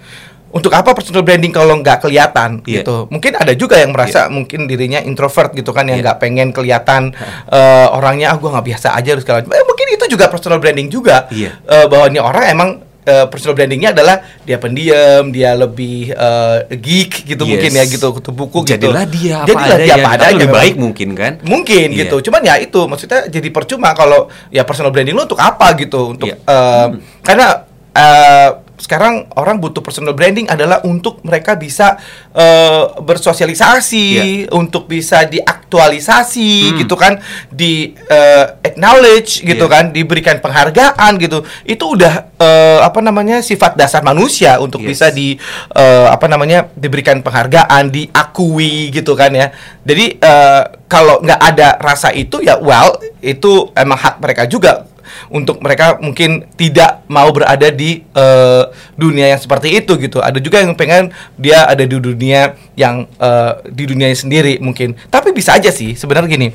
Untuk 0.50 0.70
apa 0.70 0.94
personal 0.94 1.26
branding 1.26 1.50
kalau 1.50 1.74
nggak 1.76 1.98
kelihatan 2.00 2.62
Iya. 2.62 2.86
gitu? 2.86 3.10
Mungkin 3.10 3.34
ada 3.34 3.50
juga 3.52 3.74
yang 3.74 3.90
merasa 3.90 4.30
mungkin 4.30 4.64
dirinya 4.64 5.02
introvert 5.02 5.50
gitu 5.50 5.74
kan 5.74 5.82
yang 5.84 5.98
Iya. 5.98 6.04
nggak 6.06 6.18
pengen 6.20 6.48
kelihatan 6.50 7.10
eh, 7.48 7.86
orangnya 7.90 8.30
ah 8.30 8.38
gue 8.38 8.46
nggak 8.46 8.62
biasa 8.64 8.94
aja 8.94 9.08
harus 9.12 9.24
macam. 9.24 9.50
Eh, 9.50 9.64
mungkin 9.66 9.86
itu 9.90 10.04
juga 10.08 10.30
personal 10.30 10.62
branding 10.62 10.86
juga. 10.88 11.26
Iya. 11.28 11.58
Eh, 11.60 11.86
bahwa 11.90 12.06
ini 12.06 12.18
orang 12.18 12.44
emang 12.46 12.70
eh, 13.04 13.26
personal 13.28 13.54
brandingnya 13.54 13.92
adalah 13.92 14.16
dia 14.42 14.56
pendiam, 14.56 15.28
dia 15.28 15.52
lebih 15.52 16.10
eh, 16.10 16.58
geek 16.74 17.28
gitu 17.28 17.44
Yes. 17.44 17.50
mungkin 17.52 17.70
ya 17.70 17.84
gitu 17.84 18.06
kutu 18.10 18.30
buku 18.32 18.58
gitu. 18.64 18.88
Jadilah 18.90 19.04
dia 19.06 19.34
apa 19.44 19.48
Jadilah 19.48 19.78
dia 19.78 19.94
apa 19.94 20.08
adanya 20.16 20.34
lebih 20.34 20.48
baik 20.50 20.74
mungkin 20.76 21.08
kan. 21.12 21.32
Mungkin 21.44 21.86
Iya. 21.92 21.98
gitu. 22.08 22.16
Cuman 22.26 22.40
ya 22.42 22.54
itu 22.56 22.80
maksudnya 22.84 23.28
jadi 23.28 23.48
percuma 23.48 23.92
kalau 23.92 24.26
ya 24.48 24.64
personal 24.64 24.90
branding 24.90 25.14
lu 25.14 25.22
untuk 25.22 25.38
apa 25.38 25.76
gitu? 25.76 26.16
Untuk 26.16 26.32
Iya. 26.32 26.36
eh, 26.40 26.86
karena 27.20 27.46
eh, 27.94 28.48
sekarang 28.84 29.32
orang 29.40 29.56
butuh 29.56 29.80
personal 29.80 30.12
branding 30.12 30.44
adalah 30.44 30.84
untuk 30.84 31.24
mereka 31.24 31.56
bisa 31.56 31.96
eh, 32.36 32.84
bersosialisasi, 33.00 34.04
untuk 34.52 34.84
bisa 34.84 35.24
diaktualisasi 35.24 36.52
Hmm. 36.68 36.78
gitu 36.84 36.94
kan, 36.94 37.16
di 37.48 37.96
eh, 37.96 38.44
acknowledge 38.60 39.40
gitu 39.40 39.64
Iya. 39.64 39.72
kan, 39.72 39.84
diberikan 39.90 40.36
penghargaan 40.38 41.16
gitu. 41.16 41.40
Itu 41.64 41.96
udah 41.96 42.28
eh, 42.36 42.80
apa 42.82 43.00
namanya 43.00 43.40
sifat 43.40 43.72
dasar 43.74 44.04
manusia 44.04 44.60
untuk 44.60 44.84
Yes. 44.84 44.88
bisa 44.92 45.06
di 45.08 45.40
eh, 45.72 46.06
apa 46.10 46.28
namanya 46.28 46.68
diberikan 46.76 47.24
penghargaan, 47.24 47.88
diakui 47.88 48.92
gitu 48.92 49.16
kan 49.16 49.32
ya. 49.32 49.48
Jadi 49.80 50.20
eh, 50.20 50.62
kalau 50.84 51.24
nggak 51.24 51.40
ada 51.40 51.80
rasa 51.80 52.12
itu 52.12 52.44
ya 52.44 52.60
well 52.60 53.00
itu 53.18 53.72
emang 53.72 53.96
hak 53.96 54.20
mereka 54.20 54.44
juga 54.44 54.84
untuk 55.28 55.60
mereka 55.60 55.98
mungkin 56.00 56.48
tidak 56.54 57.04
mau 57.10 57.28
berada 57.30 57.68
di 57.70 58.04
eh, 58.04 58.64
dunia 58.94 59.34
yang 59.34 59.40
seperti 59.40 59.80
itu 59.80 59.96
gitu. 60.00 60.18
Ada 60.20 60.38
juga 60.38 60.60
yang 60.60 60.74
pengen 60.74 61.14
dia 61.36 61.64
ada 61.64 61.84
di 61.84 61.96
dunia 61.96 62.56
yang 62.74 63.08
eh, 63.18 63.52
di 63.70 63.84
dunianya 63.88 64.18
sendiri 64.18 64.58
mungkin. 64.60 64.96
Tapi 65.08 65.32
bisa 65.32 65.56
aja 65.56 65.70
sih 65.70 65.94
sebenarnya 65.94 66.30
gini. 66.30 66.48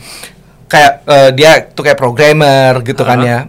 Kayak 0.69 0.93
eh, 1.05 1.29
dia 1.33 1.51
tuh 1.69 1.83
kayak 1.85 1.97
programmer 1.97 2.81
gitu 2.85 3.01
kan 3.01 3.19
Aha. 3.21 3.27
ya. 3.27 3.39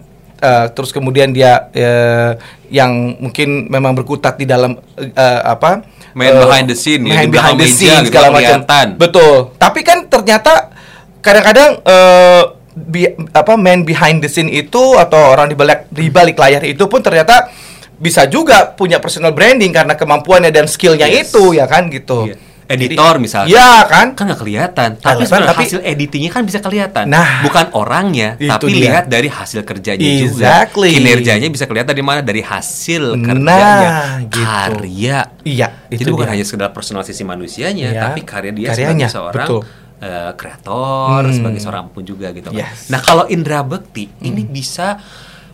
Eh, 0.41 0.65
terus 0.73 0.89
kemudian 0.89 1.29
dia 1.29 1.69
eh, 1.69 2.33
yang 2.73 3.13
mungkin 3.21 3.69
memang 3.69 3.93
berkutat 3.93 4.41
di 4.41 4.49
dalam 4.49 4.73
eh, 4.97 5.41
apa 5.45 5.85
Man 6.17 6.27
eh, 6.27 6.41
behind 6.43 6.67
the 6.67 6.73
scene, 6.73 7.05
ya, 7.05 7.13
man 7.13 7.23
di 7.23 7.29
belakang 7.29 7.55
behind 7.55 7.59
the 7.61 7.67
meja 7.69 7.77
scene 7.77 7.95
gitu, 8.01 8.09
segala 8.09 8.27
macam 8.33 8.59
betul 8.97 9.33
tapi 9.61 9.79
kan 9.85 10.09
ternyata 10.09 10.73
kadang-kadang 11.21 11.77
eh, 11.85 12.43
bi- 12.73 13.05
apa 13.29 13.53
man 13.53 13.81
behind 13.81 14.19
the 14.19 14.27
scene 14.27 14.47
itu 14.47 14.95
atau 14.95 15.29
orang 15.29 15.45
di 15.45 15.55
balik 15.55 15.87
di 15.87 16.07
balik 16.07 16.35
layar 16.35 16.63
itu 16.63 16.83
pun 16.83 16.99
ternyata 16.99 17.51
bisa 17.93 18.25
juga 18.25 18.65
punya 18.69 18.97
personal 18.97 19.29
branding 19.29 19.69
karena 19.69 19.93
kemampuannya 19.93 20.49
dan 20.49 20.65
skillnya 20.65 21.05
Yes. 21.05 21.29
itu 21.29 21.53
ya 21.53 21.65
kan 21.65 21.87
gitu 21.87 22.25
Iya. 22.25 22.37
Editor 22.71 23.19
misalnya. 23.19 23.51
ya 23.51 23.83
kan 23.83 24.15
kan 24.15 24.23
nggak 24.25 24.39
kelihatan 24.39 24.89
tapi 24.95 25.27
sebenarnya 25.27 25.51
tapi- 25.51 25.67
hasil 25.67 25.79
editingnya 25.83 26.31
kan 26.31 26.47
bisa 26.47 26.57
kelihatan 26.57 27.03
Nah, 27.05 27.43
bukan 27.43 27.67
orangnya 27.73 28.39
tapi 28.39 28.71
dia. 28.71 28.79
lihat 28.81 29.03
dari 29.05 29.27
hasil 29.27 29.61
kerjanya 29.61 29.99
Exactly. 29.99 30.95
juga 30.95 31.03
kinerjanya 31.03 31.47
bisa 31.47 31.67
kelihatan 31.67 31.91
dari 31.91 31.99
mana 32.01 32.23
dari 32.23 32.39
hasil 32.39 33.11
Nah, 33.13 33.27
kerjanya 33.27 33.91
gitu. 34.23 34.39
karya 34.39 35.17
iya 35.43 35.67
jadi 35.85 35.99
itu 35.99 36.09
bukan 36.09 36.23
dia. 36.23 36.31
hanya 36.31 36.45
sekedar 36.47 36.71
personal 36.71 37.03
sisi 37.03 37.21
manusianya 37.21 37.91
Iya, 37.91 38.01
tapi 38.01 38.23
karya 38.23 38.55
dia 38.55 38.71
karyanya, 38.71 38.87
sebagai 39.03 39.11
seorang 39.11 39.47
betul. 39.51 39.61
Eh, 40.01 40.31
kreator 40.33 41.21
Hmm. 41.21 41.31
sebagai 41.31 41.59
seorang 41.59 41.87
pun 41.87 42.01
juga 42.01 42.29
gitu 42.29 42.49
kan. 42.49 42.57
Yes. 42.59 42.89
nah 42.89 42.99
kalau 42.99 43.25
Indra 43.25 43.61
Bekti 43.61 44.09
ini 44.19 44.41
bisa 44.43 44.97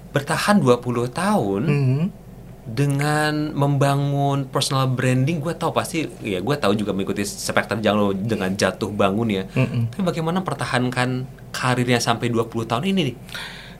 bertahan 0.10 0.58
20 0.58 0.80
tahun 1.08 1.62
Mhm. 1.63 2.04
dengan 2.66 3.34
membangun 3.54 4.44
personal 4.46 4.88
branding 4.89 5.39
gue 5.39 5.54
tahu 5.54 5.72
pasti 5.72 6.04
ya 6.22 6.39
gue 6.39 6.56
tahu 6.58 6.75
juga 6.75 6.92
mengikuti 6.92 7.24
sepak 7.24 7.63
terjang 7.66 7.96
lo 7.96 8.12
dengan 8.12 8.51
jatuh 8.51 8.88
bangun 8.89 9.27
ya 9.30 9.44
Mm-mm. 9.48 9.88
tapi 9.89 10.04
bagaimana 10.04 10.39
mempertahankan 10.39 11.24
karirnya 11.50 11.96
sampai 11.98 12.27
20 12.27 12.44
tahun 12.66 12.84
ini 12.86 13.01
nih 13.06 13.16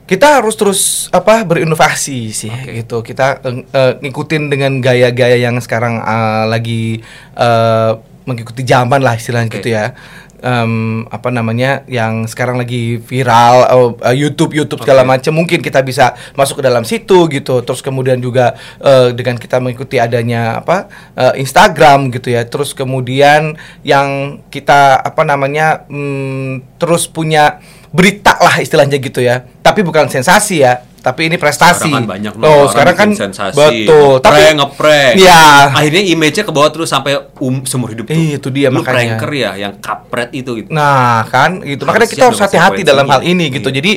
kita 0.04 0.40
harus 0.40 0.56
terus 0.56 0.80
apa 1.10 1.44
berinovasi 1.44 2.32
sih 2.32 2.48
Oke. 2.48 2.80
gitu 2.80 2.96
kita 3.02 3.44
eh, 3.44 3.92
ngikutin 4.00 4.48
dengan 4.48 4.80
gaya-gaya 4.80 5.36
yang 5.36 5.60
sekarang 5.60 6.00
eh, 6.00 6.44
lagi 6.46 7.04
eh, 7.34 7.92
mengikuti 8.24 8.64
zaman 8.64 9.00
lah 9.00 9.16
istilahnya 9.16 9.48
Oke. 9.48 9.56
gitu 9.58 9.68
ya 9.70 9.92
Em, 10.38 11.02
apa 11.10 11.34
namanya 11.34 11.82
yang 11.90 12.22
sekarang 12.30 12.62
lagi 12.62 13.02
viral 13.02 13.66
oh, 13.74 13.90
eh, 14.06 14.14
YouTube 14.14 14.54
YouTube 14.54 14.86
segala 14.86 15.02
Oke. 15.02 15.18
macam 15.18 15.34
mungkin 15.34 15.58
kita 15.58 15.82
bisa 15.82 16.14
masuk 16.38 16.62
ke 16.62 16.64
dalam 16.70 16.86
situ 16.86 17.26
gitu. 17.26 17.58
Terus 17.66 17.82
kemudian 17.82 18.22
juga 18.22 18.54
eh, 18.78 19.10
dengan 19.18 19.34
kita 19.34 19.58
mengikuti 19.58 19.98
adanya 19.98 20.62
apa 20.62 20.86
eh, 21.18 21.42
Instagram 21.42 22.14
gitu 22.14 22.30
ya. 22.30 22.46
Terus 22.46 22.70
kemudian 22.70 23.58
yang 23.82 24.38
kita 24.46 25.02
apa 25.02 25.26
namanya 25.26 25.82
mm, 25.90 26.78
terus 26.78 27.10
punya 27.10 27.58
berita 27.90 28.38
lah 28.38 28.62
istilahnya 28.62 29.02
gitu 29.02 29.18
ya. 29.18 29.42
Tapi 29.42 29.82
bukan 29.82 30.06
sensasi 30.06 30.62
ya 30.62 30.87
tapi 31.08 31.20
ini 31.24 31.40
prestasi 31.40 31.88
Sekarang 31.88 32.04
kan 32.04 32.12
banyak 32.12 32.34
loh 32.36 32.44
oh 32.44 32.62
sekarang 32.68 32.94
kan 32.94 33.08
sensasi, 33.16 33.56
betul 33.56 34.20
tapi 34.20 34.52
ngeprank, 34.52 34.56
ngeprank. 34.60 35.14
ya 35.16 35.72
akhirnya 35.72 36.02
image-nya 36.04 36.44
ke 36.44 36.52
bawah 36.52 36.68
terus 36.68 36.92
sampai 36.92 37.16
um 37.40 37.64
seumur 37.64 37.88
hidup 37.88 38.04
tuh. 38.04 38.12
Ih, 38.12 38.36
itu 38.36 38.48
dia 38.48 38.68
Lu 38.68 38.84
makanya. 38.84 39.16
pranker 39.16 39.30
ya 39.32 39.50
yang 39.56 39.72
kapret 39.78 40.28
itu 40.32 40.50
gitu. 40.52 40.68
Nah, 40.68 41.24
kan 41.26 41.64
gitu. 41.64 41.88
Makanya 41.88 42.04
kita 42.04 42.24
harus 42.28 42.36
hati-hati 42.38 42.84
dalam 42.84 43.08
hal 43.08 43.24
ini 43.24 43.48
gitu. 43.48 43.72
Iya. 43.72 43.80
Jadi 43.80 43.92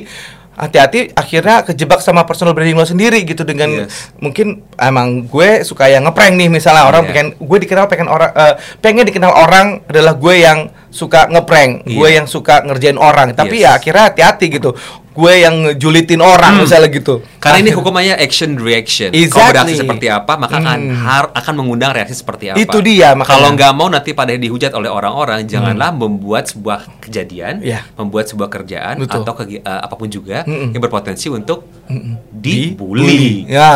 hati-hati 0.54 1.00
akhirnya 1.12 1.64
kejebak 1.64 2.00
sama 2.00 2.22
personal 2.24 2.54
branding 2.54 2.76
lo 2.76 2.86
sendiri 2.86 3.24
gitu 3.24 3.42
dengan 3.42 3.88
Yes. 3.88 4.14
mungkin 4.20 4.62
emang 4.76 5.26
gue 5.26 5.64
suka 5.64 5.88
yang 5.88 6.06
ngeprank 6.06 6.38
nih 6.38 6.48
misalnya 6.48 6.86
orang 6.86 7.04
Iya. 7.04 7.10
pengen 7.10 7.28
gue 7.40 7.58
dikenal 7.58 7.86
pengen 7.88 8.08
orang 8.08 8.32
eh, 8.32 8.54
pengen 8.78 9.04
dikenal 9.04 9.32
orang 9.32 9.68
adalah 9.88 10.14
gue 10.14 10.36
yang 10.38 10.70
suka 10.92 11.26
ngeprank, 11.26 11.88
Iya. 11.88 11.96
gue 11.96 12.10
yang 12.12 12.28
suka 12.28 12.62
ngerjain 12.62 13.00
orang. 13.00 13.32
Tapi 13.32 13.58
Yes. 13.58 13.66
ya 13.66 13.70
akhirnya 13.74 14.04
hati-hati 14.12 14.46
gitu. 14.52 14.76
Gue 15.12 15.44
yang 15.44 15.68
ngejulitin 15.68 16.20
orang 16.20 16.56
Hmm. 16.56 16.64
misalnya 16.64 16.88
gitu. 16.88 17.20
Karena 17.36 17.60
ini 17.60 17.68
Akhir- 17.68 17.80
hukumannya 17.80 18.16
action 18.16 18.56
reaction. 18.56 19.12
Kalau 19.12 19.20
Exactly. 19.20 19.52
bereaksi 19.52 19.76
seperti 19.78 20.08
apa, 20.08 20.34
maka 20.36 20.56
akan 20.58 20.80
Hmm. 20.82 20.96
har- 20.98 21.32
akan 21.34 21.54
mengundang 21.54 21.92
reaksi 21.92 22.16
seperti 22.16 22.48
apa. 22.48 22.56
Itu 22.56 22.80
dia, 22.80 23.12
makanya. 23.12 23.28
Kalau 23.28 23.50
nggak 23.52 23.72
mau 23.74 23.88
nanti 23.88 24.12
pada 24.12 24.32
dihujat 24.34 24.72
oleh 24.72 24.88
orang-orang, 24.88 25.44
janganlah 25.44 25.92
membuat 25.92 26.48
sebuah 26.48 26.88
kejadian, 27.02 27.60
Iya. 27.60 27.84
membuat 27.94 28.28
sebuah 28.28 28.48
kerjaan 28.48 29.04
Betul. 29.04 29.20
atau 29.20 29.34
kegi- 29.34 29.60
eh, 29.60 29.82
apa 29.82 29.96
pun 29.96 30.08
juga 30.08 30.44
Mm-mm. 30.44 30.72
yang 30.72 30.82
berpotensi 30.82 31.28
untuk 31.28 31.68
Mm-mm. 31.88 32.16
dibully. 32.34 33.44
Ya, 33.48 33.72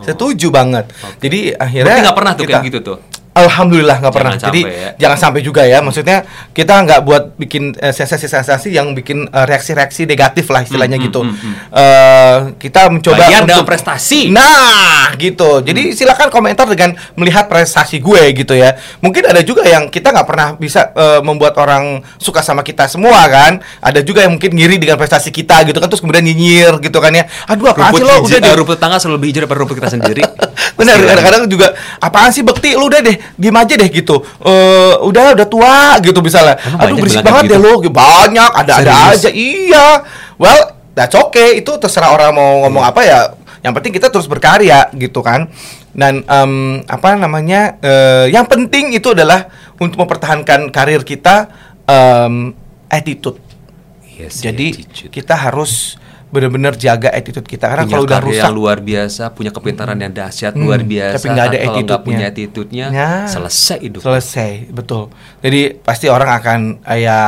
setuju 0.00 0.48
banget. 0.48 0.88
Jadi 1.18 1.52
akhirnya 1.52 1.84
Berarti 1.86 2.00
nggak 2.02 2.16
pernah 2.16 2.32
tuh 2.32 2.44
kita- 2.44 2.52
kayak 2.58 2.68
gitu 2.68 2.80
tuh. 2.82 2.98
Alhamdulillah 3.32 3.96
nggak 3.98 4.12
pernah. 4.12 4.36
Jadi 4.36 4.60
ya. 4.60 4.90
jangan 4.98 5.18
sampai 5.18 5.40
juga 5.40 5.64
ya. 5.64 5.80
Maksudnya 5.80 6.20
kita 6.52 6.84
nggak 6.84 7.00
buat 7.00 7.22
bikin 7.34 7.72
eh, 7.74 7.88
sensasi-sensasi 7.90 8.68
yang 8.68 8.92
bikin 8.92 9.24
eh, 9.24 9.44
reaksi-reaksi 9.44 10.04
negatif 10.04 10.46
lah 10.46 10.60
istilahnya 10.60 10.96
Hmm, 10.96 11.06
gitu. 11.08 11.20
hmm, 11.22 11.32
hmm, 11.32 11.54
Eh, 11.72 12.38
kita 12.60 12.88
mencoba 12.88 13.16
Bayar 13.18 13.42
untuk 13.42 13.64
prestasi. 13.64 14.28
Nah, 14.28 15.16
gitu. 15.16 15.60
Jadi 15.60 15.92
silakan 15.92 16.28
komentar 16.28 16.68
dengan 16.68 16.92
melihat 17.14 17.48
prestasi 17.48 17.98
gue 17.98 18.20
gitu 18.34 18.52
ya. 18.52 18.76
Mungkin 19.00 19.24
ada 19.24 19.40
juga 19.40 19.64
yang 19.64 19.88
kita 19.88 20.12
nggak 20.12 20.28
pernah 20.28 20.48
bisa 20.54 20.92
eh, 20.92 21.20
membuat 21.20 21.56
orang 21.56 22.04
suka 22.16 22.44
sama 22.44 22.60
kita 22.60 22.84
semua 22.84 23.16
kan. 23.26 23.58
Ada 23.80 24.04
juga 24.04 24.22
yang 24.22 24.36
mungkin 24.36 24.52
ngiri 24.52 24.76
dengan 24.76 24.96
prestasi 24.96 25.32
kita 25.32 25.64
gitu 25.64 25.80
kan 25.80 25.88
terus 25.88 26.04
kemudian 26.04 26.20
nyinyir 26.22 26.78
gitu 26.80 27.00
kan 27.00 27.10
ya. 27.10 27.24
Aduh 27.48 27.72
Rumput, 27.72 27.96
sih 27.96 28.04
lo 28.04 28.14
udah 28.20 28.36
eh, 28.36 28.42
deh. 28.42 28.52
rumput 28.54 28.76
tetangga 28.76 28.96
selalu 28.98 29.14
lebih 29.16 29.28
hijau 29.30 29.40
daripada 29.42 29.58
rumput 29.64 29.76
kita 29.80 29.90
sendiri. 29.90 30.22
Benar, 30.78 30.94
Istilahnya. 30.94 31.08
kadang-kadang 31.08 31.42
juga 31.48 31.66
apaan 31.98 32.30
sih 32.30 32.42
bekti 32.42 32.74
lu 32.74 32.88
udah 32.88 33.00
deh, 33.00 33.16
diem 33.36 33.56
aja 33.56 33.74
deh 33.76 33.88
gitu. 33.88 34.20
Eh 34.42 34.94
udah 35.02 35.34
udah 35.36 35.46
tua 35.46 35.96
gitu 36.00 36.18
misalnya. 36.20 36.56
Emang 36.62 36.92
Aduh 36.92 36.96
berisik 37.00 37.22
banget 37.22 37.42
kayak 37.48 37.52
deh 37.54 37.60
lu. 37.60 37.72
Banyak, 37.88 38.50
ada-ada 38.54 38.92
Serius? 38.92 39.12
aja. 39.18 39.30
Iya. 39.32 39.86
Well, 40.36 40.60
that's 40.92 41.14
okay. 41.14 41.60
Itu 41.60 41.76
terserah 41.76 42.12
orang 42.12 42.32
mau 42.34 42.50
ngomong 42.66 42.84
apa 42.84 43.00
ya. 43.04 43.20
Yang 43.62 43.72
penting 43.78 43.92
kita 43.94 44.10
terus 44.10 44.26
berkarya 44.26 44.90
gitu 44.94 45.22
kan. 45.22 45.46
Dan 45.92 46.24
em, 46.24 46.52
apa 46.88 47.14
namanya? 47.14 47.76
eh, 47.78 48.32
yang 48.32 48.48
penting 48.48 48.96
itu 48.96 49.12
adalah 49.12 49.46
untuk 49.76 50.00
mempertahankan 50.00 50.72
karir 50.72 51.04
kita 51.04 51.52
em, 51.84 52.56
attitude 52.88 53.38
Yes, 54.12 54.44
Jadi 54.44 54.76
attitude. 54.76 55.10
kita 55.10 55.34
harus 55.34 55.96
benar-benar 56.32 56.74
jaga 56.74 57.08
attitude 57.08 57.44
kita 57.44 57.68
karena 57.68 57.84
punya 57.84 57.92
kalau 57.92 58.08
udah 58.08 58.20
rusak 58.24 58.40
yang 58.42 58.56
luar 58.56 58.78
biasa, 58.80 59.22
punya 59.30 59.52
kepintaran 59.52 59.94
yang 59.94 60.10
dahsyat 60.10 60.52
Hmm, 60.52 60.64
luar 60.64 60.80
biasa. 60.80 61.14
tapi 61.14 61.26
nggak 61.28 61.44
ada 61.44 61.52
kalau 61.52 61.60
nggak 61.60 61.68
attitude-nya. 61.76 62.00
punya 62.02 62.24
attitude-nya, 62.26 62.86
Ya. 62.88 63.10
selesai 63.26 63.78
hidup. 63.78 64.00
selesai, 64.00 64.50
betul. 64.70 65.12
Jadi 65.38 65.60
pasti 65.76 66.08
orang 66.08 66.30
akan 66.32 66.58
eh, 66.82 67.04
ya 67.04 67.20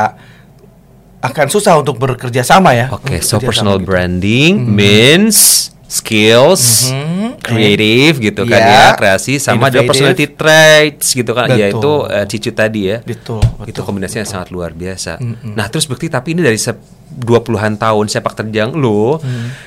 akan 1.21 1.47
susah 1.47 1.73
untuk 1.75 1.95
bekerja 1.95 2.41
sama 2.41 2.73
ya. 2.73 2.89
Oke, 2.89 3.17
untuk 3.17 3.21
so 3.23 3.37
personal 3.39 3.77
gitu. 3.77 3.87
branding 3.87 4.65
means 4.67 5.69
skills, 5.85 6.89
Mhm. 6.89 7.39
creative 7.39 8.15
gitu 8.19 8.41
kan 8.43 8.57
Ya. 8.57 8.67
ya, 8.67 8.85
kreasi 8.93 9.37
sama 9.37 9.69
ada 9.69 9.79
Innovative. 9.79 9.87
personality 9.87 10.27
traits 10.29 11.07
gitu 11.11 11.31
kan. 11.31 11.45
Ya 11.49 11.67
itu 11.67 11.77
Betul. 11.77 12.09
eh, 12.11 12.25
cicu 12.25 12.51
tadi 12.51 12.81
ya. 12.85 12.97
Betul, 12.99 13.39
Itu 13.39 13.63
betul, 13.63 13.81
kombinasinya 13.83 14.23
sangat 14.23 14.49
luar 14.49 14.71
biasa. 14.71 15.21
Nah, 15.45 15.65
terus 15.67 15.85
bukti 15.85 16.07
tapi 16.07 16.33
ini 16.33 16.41
dari 16.41 16.57
se- 16.57 16.77
20-an 17.07 17.77
tahun 17.77 18.05
sepak 18.05 18.33
terjang 18.35 18.73
lo 18.73 19.21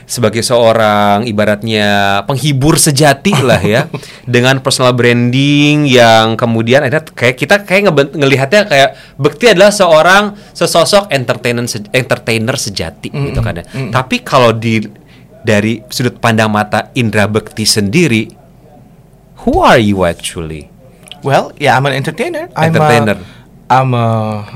sebagai 0.05 0.43
seorang 0.43 1.25
ibaratnya 1.25 2.21
penghibur 2.23 2.77
sejati 2.77 3.33
lah 3.41 3.57
ya 3.59 3.89
dengan 4.29 4.59
personal 4.59 4.93
branding 4.93 5.89
yang 5.89 6.37
kemudian 6.37 6.83
ada 6.83 7.01
kayak 7.01 7.39
kita 7.39 7.63
kayak 7.63 7.89
ngeben- 7.89 8.13
ngelihatnya 8.13 8.67
kayak 8.67 8.91
Bekti 9.17 9.49
adalah 9.49 9.71
seorang 9.71 10.25
sesosok 10.53 11.09
entertainer 11.09 11.65
se- 11.65 11.89
entertainer 11.89 12.53
sejati 12.55 13.09
gitu 13.09 13.41
kan 13.41 13.55
ya. 13.55 13.65
Tapi 13.89 14.21
kalau 14.21 14.53
di 14.53 14.85
dari 15.49 15.81
sudut 15.89 16.21
pandang 16.21 16.53
mata 16.53 16.93
Indra 16.93 17.25
Bekti 17.25 17.65
sendiri 17.65 18.29
who 19.49 19.65
are 19.65 19.81
you 19.81 20.05
actually? 20.05 20.69
Well, 21.25 21.57
ya 21.57 21.81
I'm 21.81 21.89
an 21.89 21.97
entertainer. 21.97 22.53
I'm 22.53 22.77
Entertainer. 22.77 23.17
A, 23.17 23.39
I'm 23.69 23.93
a, 23.93 24.07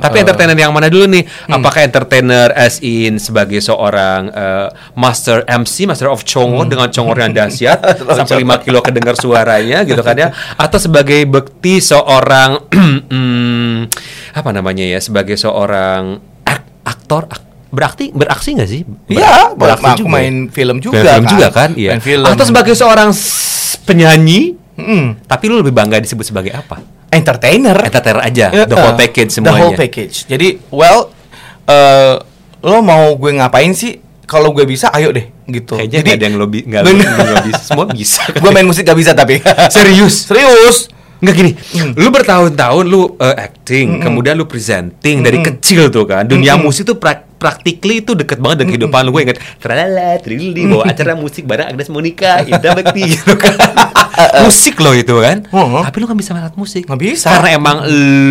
Tapi 0.00 0.20
uh, 0.20 0.22
entertainer 0.24 0.56
yang 0.56 0.72
mana 0.72 0.88
dulu 0.88 1.04
nih? 1.04 1.24
Apakah 1.48 1.84
entertainer 1.84 2.48
as 2.56 2.80
in 2.80 3.20
sebagai 3.20 3.60
seorang 3.60 4.32
uh, 4.32 4.72
master 4.96 5.44
MC, 5.44 5.84
master 5.84 6.08
of 6.08 6.24
congor 6.24 6.64
dengan 6.64 6.88
congor 6.88 7.20
yang 7.20 7.34
dahsyat 7.36 7.76
sampai 8.08 8.40
5 8.40 8.64
kilo 8.64 8.80
kedengar 8.80 9.12
suaranya 9.20 9.84
gitu 9.84 10.00
kan 10.00 10.16
ya? 10.16 10.28
Atau 10.56 10.80
sebagai 10.80 11.28
bekti 11.28 11.82
seorang 11.84 12.62
hmm, 13.12 13.92
apa 14.32 14.50
namanya 14.54 14.86
ya? 14.86 14.96
Sebagai 15.02 15.36
seorang 15.36 16.16
ak- 16.48 16.88
aktor 16.88 17.28
ak- 17.72 17.74
berakting 17.74 18.12
beraksi 18.12 18.52
nggak 18.52 18.68
sih? 18.68 18.84
Iya, 19.08 19.56
Ber- 19.56 19.74
aku 19.74 20.04
main 20.04 20.46
film 20.46 20.76
juga 20.78 21.00
film 21.00 21.24
kan. 21.24 21.32
juga 21.32 21.48
kan? 21.48 21.70
Iya. 21.72 21.96
Main 21.96 22.04
film. 22.04 22.28
Atau 22.28 22.44
sebagai 22.44 22.76
seorang 22.76 23.08
penyanyi? 23.82 24.60
Mm, 24.72 25.24
Tapi 25.24 25.44
lu 25.46 25.58
lebih 25.58 25.72
bangga 25.72 25.96
disebut 25.96 26.24
sebagai 26.24 26.52
apa? 26.52 26.80
entertainer. 27.12 27.76
Entertainer 27.76 28.24
aja, 28.24 28.46
Ya, 28.48 28.64
the 28.64 28.72
whole 28.72 28.92
uh, 28.92 28.96
package 28.96 29.28
The 29.30 29.36
semuanya. 29.36 29.60
whole 29.62 29.76
package. 29.76 30.24
Jadi, 30.24 30.60
well, 30.68 31.12
eh 31.66 32.16
lo 32.62 32.80
mau 32.80 33.12
gue 33.14 33.32
ngapain 33.34 33.68
sih? 33.72 34.00
Kalau 34.24 34.48
gue 34.50 34.64
bisa, 34.64 34.88
ayo 34.90 35.12
deh, 35.12 35.28
gitu. 35.44 35.76
Kayaknya 35.76 35.98
Jadi 35.98 36.10
ada 36.10 36.24
yang 36.24 36.36
lo 36.36 36.48
nggak 36.48 36.82
bisa, 37.44 37.60
semua 37.62 37.84
bisa. 37.84 38.24
gue 38.40 38.48
main 38.48 38.64
musik 38.64 38.80
gak 38.82 38.96
bisa 38.96 39.12
tapi. 39.12 39.44
Serius? 39.68 40.24
Serius. 40.24 40.88
Nggak 41.20 41.34
gini, 41.36 41.52
lu 41.94 42.08
bertahun-tahun 42.08 42.82
lu 42.82 43.14
uh, 43.14 43.36
acting, 43.36 44.00
kemudian 44.00 44.34
lu 44.34 44.42
presenting 44.42 45.20
dari 45.20 45.38
kecil 45.38 45.86
tuh 45.86 46.02
kan. 46.02 46.24
Dunia 46.24 46.56
musik 46.56 46.82
tuh 46.82 46.96
pra 46.96 47.28
practically 47.42 48.06
itu 48.06 48.14
deket 48.14 48.38
banget 48.38 48.62
dengan 48.62 48.70
kehidupan 48.78 49.00
lu. 49.02 49.10
Gue 49.10 49.22
inget, 49.26 49.38
tralala, 49.58 50.22
trilili, 50.22 50.70
bawa 50.70 50.86
acara 50.86 51.18
musik 51.18 51.42
bareng 51.42 51.74
Agnes 51.74 51.90
Monica, 51.90 52.46
Indah 52.46 52.78
Bekti 52.78 53.02
gitu 53.18 53.34
kan. 53.34 53.58
Musik 54.40 54.76
loh 54.78 54.92
itu 54.92 55.14
kan. 55.18 55.42
Heeh. 55.44 55.82
Tapi 55.82 55.96
lu 55.96 56.04
nggak 56.06 56.20
bisa 56.20 56.30
main 56.32 56.44
alat 56.44 56.56
musik. 56.56 56.84
Nggak 56.84 57.00
bisa. 57.00 57.28
Karena 57.28 57.48
emang 57.52 57.76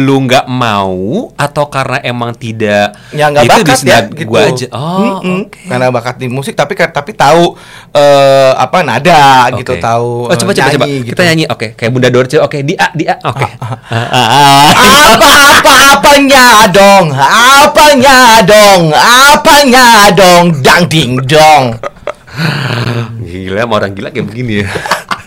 lu 0.04 0.16
nggak 0.24 0.46
mau 0.46 1.30
atau 1.34 1.66
karena 1.68 2.00
emang 2.02 2.32
tidak 2.34 2.96
Ya 3.12 3.28
nggak 3.28 3.44
bakat 3.46 3.66
bisa 3.68 3.86
ya 3.86 4.00
gitu. 4.08 4.28
gua 4.28 4.48
aja. 4.48 4.68
Oh, 4.72 5.18
oke. 5.20 5.62
Karena 5.66 5.86
bakat 5.90 6.16
di 6.18 6.28
musik 6.28 6.54
tapi 6.54 6.74
tapi 6.76 7.12
tahu 7.12 7.56
eh, 7.92 8.52
apa 8.54 8.82
nada 8.82 9.50
gitu, 9.56 9.76
Oke. 9.76 9.82
tahu 9.82 10.12
Oh, 10.28 10.36
coba 10.36 10.52
eh, 10.52 10.58
coba 10.58 10.70
coba. 10.72 10.86
nyanyi 10.86 10.98
Kita 11.02 11.12
gitu. 11.12 11.22
nyanyi. 11.28 11.44
Oke, 11.50 11.68
kayak 11.74 11.92
Bunda 11.92 12.10
Dorce. 12.10 12.38
Oke, 12.38 12.62
di 12.62 12.74
A, 12.76 12.88
di 12.92 13.06
A. 13.06 13.16
Oke. 13.22 13.48
Ah, 13.60 13.76
ah, 13.96 14.18
ah. 14.18 14.66
apa 15.12 15.32
apa 15.60 15.74
apanya 15.98 16.68
dong 16.68 17.12
apanya 17.14 18.18
dong 18.42 18.82
apanya 18.96 19.86
dong 20.12 20.46
dang 20.62 20.84
ding 20.88 21.20
dong 21.24 21.76
Gila, 23.22 23.64
sama 23.64 23.74
orang 23.78 23.92
gila 23.92 24.10
kayak 24.10 24.28
begini 24.28 24.64
ya. 24.64 24.68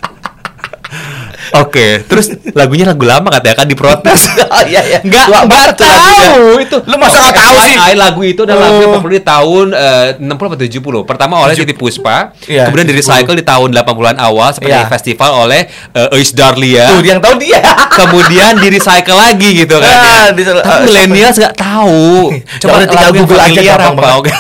Oke, 1.55 2.03
terus 2.05 2.27
lagunya 2.51 2.85
lagu 2.85 3.03
lama 3.03 3.29
katanya 3.29 3.57
kan 3.57 3.67
diprotes. 3.67 4.21
oh 4.55 4.63
iya 4.65 4.81
iya 4.83 4.99
Nggak, 5.01 5.25
Tua 5.25 5.35
nggak 5.35 5.45
banget 5.47 5.73
tuh 5.75 5.85
lagunya. 5.85 6.25
tahu 6.25 6.49
itu. 6.59 6.77
lu 6.85 6.97
masa 6.97 7.17
nggak 7.19 7.35
tahu 7.35 7.57
sih 7.61 7.77
lagu 7.95 8.21
itu 8.23 8.41
adalah 8.43 8.61
lagu 8.65 8.79
yang 8.79 8.91
Oh. 8.91 8.97
populer 8.97 9.15
di 9.15 9.25
tahun 9.25 9.67
eh, 9.71 10.07
60 10.19 10.55
atau 10.55 10.59
70. 10.61 11.05
Pertama 11.05 11.35
oleh 11.41 11.55
Titi 11.55 11.73
Puspa, 11.73 12.33
Iya, 12.45 12.67
kemudian 12.67 12.87
di 12.87 12.95
70. 12.95 13.01
recycle 13.01 13.35
di 13.35 13.45
tahun 13.45 13.69
80-an 13.73 14.17
awal 14.19 14.49
seperti 14.51 14.73
Iya. 14.75 14.89
festival 14.89 15.31
oleh 15.41 15.61
eh, 15.91 16.17
Eus 16.17 16.31
Darlia. 16.31 16.87
tuh 16.91 17.03
yang 17.03 17.19
tahu 17.19 17.35
dia 17.37 17.61
kemudian 18.01 18.57
di 18.57 18.69
recycle 18.71 19.15
lagi 19.15 19.49
gitu 19.57 19.77
kan. 19.77 19.95
Ah, 19.95 20.05
ya. 20.27 20.33
Tapi 20.33 20.43
eh, 20.43 20.81
milenials 20.83 21.37
nggak 21.37 21.55
tahu. 21.55 22.33
Coba 22.61 22.85
tinggal 22.85 23.13
Google 23.13 23.41
aja 23.41 23.61
apa. 23.85 24.09
Oke. 24.17 24.31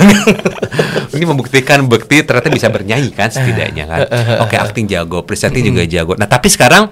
Ini 1.10 1.24
membuktikan 1.24 1.78
Bekti 1.84 2.22
ternyata 2.22 2.48
bisa 2.48 2.66
bernyanyi 2.66 3.10
kan 3.10 3.28
setidaknya 3.28 3.84
kan. 3.84 3.98
Oke, 4.40 4.54
acting 4.56 4.86
jago, 4.86 5.22
presenting 5.22 5.62
juga 5.64 5.84
jago. 5.84 6.14
Nah, 6.14 6.26
tapi 6.26 6.48
sekarang 6.48 6.90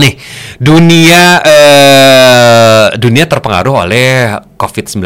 nih 0.00 0.16
dunia 0.56 1.22
eh, 1.44 2.86
dunia 2.96 3.24
terpengaruh 3.28 3.84
oleh 3.84 4.08
COVID-19 4.56 5.04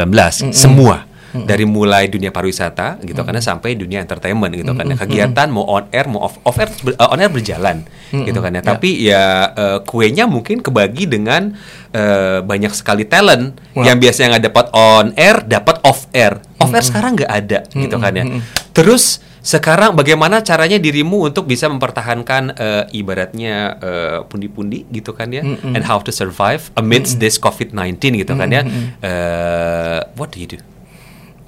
semua. 0.54 1.10
Dari 1.34 1.66
mulai 1.66 2.06
dunia 2.06 2.30
pariwisata 2.30 3.02
gitu 3.02 3.26
karena 3.26 3.42
sampai 3.42 3.74
dunia 3.74 3.98
entertainment 3.98 4.54
gitu 4.54 4.70
kan 4.70 4.86
ya. 4.86 4.94
kegiatan 4.94 5.50
mau 5.50 5.66
on 5.66 5.90
air 5.90 6.06
mau 6.06 6.22
off 6.30 6.38
off 6.46 6.54
air 6.62 6.70
eh, 6.70 6.94
on 7.10 7.18
air 7.18 7.26
berjalan 7.26 7.82
gitu 8.14 8.38
kan 8.38 8.54
ya. 8.54 8.62
Tapi 8.62 9.02
ya 9.02 9.50
eh, 9.50 9.78
kuenya 9.82 10.30
mungkin 10.30 10.62
kebagi 10.62 11.10
dengan 11.10 11.50
eh, 11.90 12.38
banyak 12.38 12.70
sekali 12.70 13.02
talent 13.10 13.58
yang 13.74 13.98
biasanya 13.98 14.38
nggak 14.38 14.46
dapat 14.46 14.66
on 14.78 15.10
air 15.18 15.42
dapat 15.42 15.82
off 15.82 16.06
air. 16.14 16.38
Off 16.62 16.70
air 16.70 16.86
sekarang 16.86 17.18
nggak 17.18 17.32
ada 17.34 17.66
gitu 17.66 17.96
kan 17.98 18.14
ya. 18.14 18.24
Terus 18.70 19.18
sekarang 19.44 19.92
bagaimana 19.92 20.40
caranya 20.40 20.80
dirimu 20.80 21.28
untuk 21.28 21.44
bisa 21.44 21.68
mempertahankan 21.68 22.56
eh, 22.56 22.84
ibaratnya 22.96 23.76
eh, 23.76 24.18
pundi-pundi 24.24 24.88
gitu 24.88 25.12
kan 25.12 25.28
ya? 25.28 25.44
And 25.44 25.84
how 25.84 26.00
to 26.00 26.08
survive 26.08 26.72
amidst 26.80 27.20
this 27.20 27.36
COVID-19 27.36 28.24
gitu 28.24 28.32
kan 28.40 28.48
ya? 28.48 28.64
Eh, 29.04 30.00
what 30.16 30.32
do 30.32 30.40
you 30.40 30.48
do? 30.48 30.56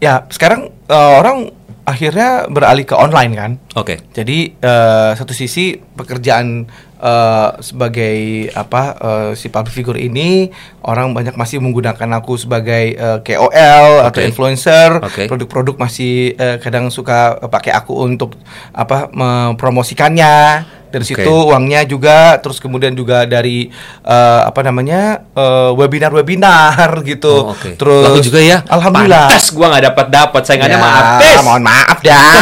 Ya 0.04 0.28
sekarang 0.28 0.68
eh, 0.92 1.12
orang 1.16 1.56
akhirnya 1.86 2.50
beralih 2.50 2.82
ke 2.82 2.98
online 2.98 3.32
kan 3.38 3.52
oke 3.78 4.10
Jadi 4.10 4.58
eh, 4.58 5.10
satu 5.14 5.30
sisi 5.30 5.78
pekerjaan 5.78 6.66
eh, 6.98 7.50
sebagai 7.62 8.50
apa 8.58 8.82
eh, 8.98 9.30
si 9.38 9.46
public 9.48 9.70
figure 9.72 10.00
ini 10.02 10.50
orang 10.82 11.14
banyak 11.14 11.38
masih 11.38 11.62
menggunakan 11.62 12.18
aku 12.18 12.34
sebagai 12.34 12.98
eh, 12.98 13.18
KOL 13.22 14.10
atau 14.10 14.20
Oke. 14.20 14.26
influencer. 14.26 14.98
Produk-produk 15.30 15.78
masih 15.78 16.34
eh, 16.34 16.58
kadang 16.58 16.90
suka 16.90 17.38
pakai 17.46 17.70
aku 17.70 17.94
untuk 18.02 18.34
apa 18.74 19.06
mempromosikannya. 19.14 20.66
Dari 20.86 21.02
Oke. 21.02 21.18
situ 21.18 21.32
uangnya 21.32 21.82
juga 21.82 22.38
terus 22.38 22.56
kemudian 22.56 22.92
juga 22.92 23.24
dari 23.24 23.68
eh, 24.02 24.40
apa 24.42 24.60
namanya 24.62 25.26
eh, 25.34 25.70
webinar-webinar 25.74 26.88
gitu. 27.10 27.50
Oh, 27.50 27.52
oke. 27.52 27.74
Terus 27.74 28.04
Laku 28.06 28.20
juga 28.22 28.40
ya. 28.40 28.58
Alhamdulillah. 28.64 29.26
Pantes 29.28 29.50
gua 29.50 29.66
nggak 29.70 29.84
dapat 29.90 30.06
dapat 30.08 30.42
saingannya 30.42 30.78
Ya, 30.78 30.82
mah 30.82 30.92
habis. 30.94 31.36
Mohon 31.42 31.62
maaf 31.64 31.98
dah. 32.00 32.22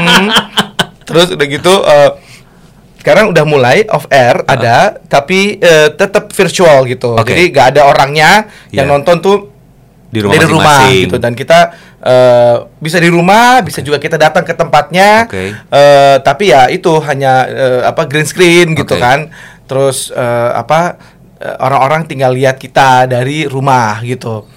Mm. 0.00 0.26
Terus 1.04 1.28
udah 1.34 1.46
gitu 1.46 1.74
eh, 1.82 2.10
sekarang 3.00 3.32
udah 3.32 3.44
mulai 3.44 3.88
off 3.88 4.04
air 4.08 4.44
ada 4.44 5.00
tapi 5.08 5.56
eh, 5.56 5.88
tetap 5.90 6.28
virtual 6.30 6.84
gitu. 6.86 7.16
Oke. 7.16 7.32
Jadi 7.32 7.44
nggak 7.50 7.66
ada 7.74 7.82
orangnya 7.84 8.30
yang 8.70 8.86
Iya. 8.86 8.92
nonton 8.92 9.16
tuh 9.18 9.36
Di 10.10 10.18
rumah 10.20 10.34
dari 10.34 10.46
rumah 10.50 10.66
masing-masing. 10.66 11.02
gitu 11.06 11.16
dan 11.22 11.32
kita 11.38 11.58
eh, 12.02 12.56
bisa 12.82 12.98
di 12.98 13.08
rumah, 13.08 13.62
bisa 13.62 13.78
juga 13.78 14.02
kita 14.02 14.18
datang 14.18 14.42
ke 14.42 14.54
tempatnya. 14.58 15.30
Oke. 15.30 15.54
Eh, 15.54 16.16
tapi 16.26 16.50
ya 16.50 16.66
itu 16.66 16.90
hanya 17.06 17.46
eh, 17.46 17.80
apa 17.86 18.10
green 18.10 18.26
screen 18.26 18.74
gitu 18.74 18.98
kan. 18.98 19.30
Terus 19.70 20.10
eh, 20.10 20.50
apa 20.50 20.98
orang-orang 21.62 22.04
tinggal 22.04 22.34
lihat 22.34 22.58
kita 22.58 23.06
dari 23.06 23.46
rumah 23.46 24.02
gitu. 24.02 24.50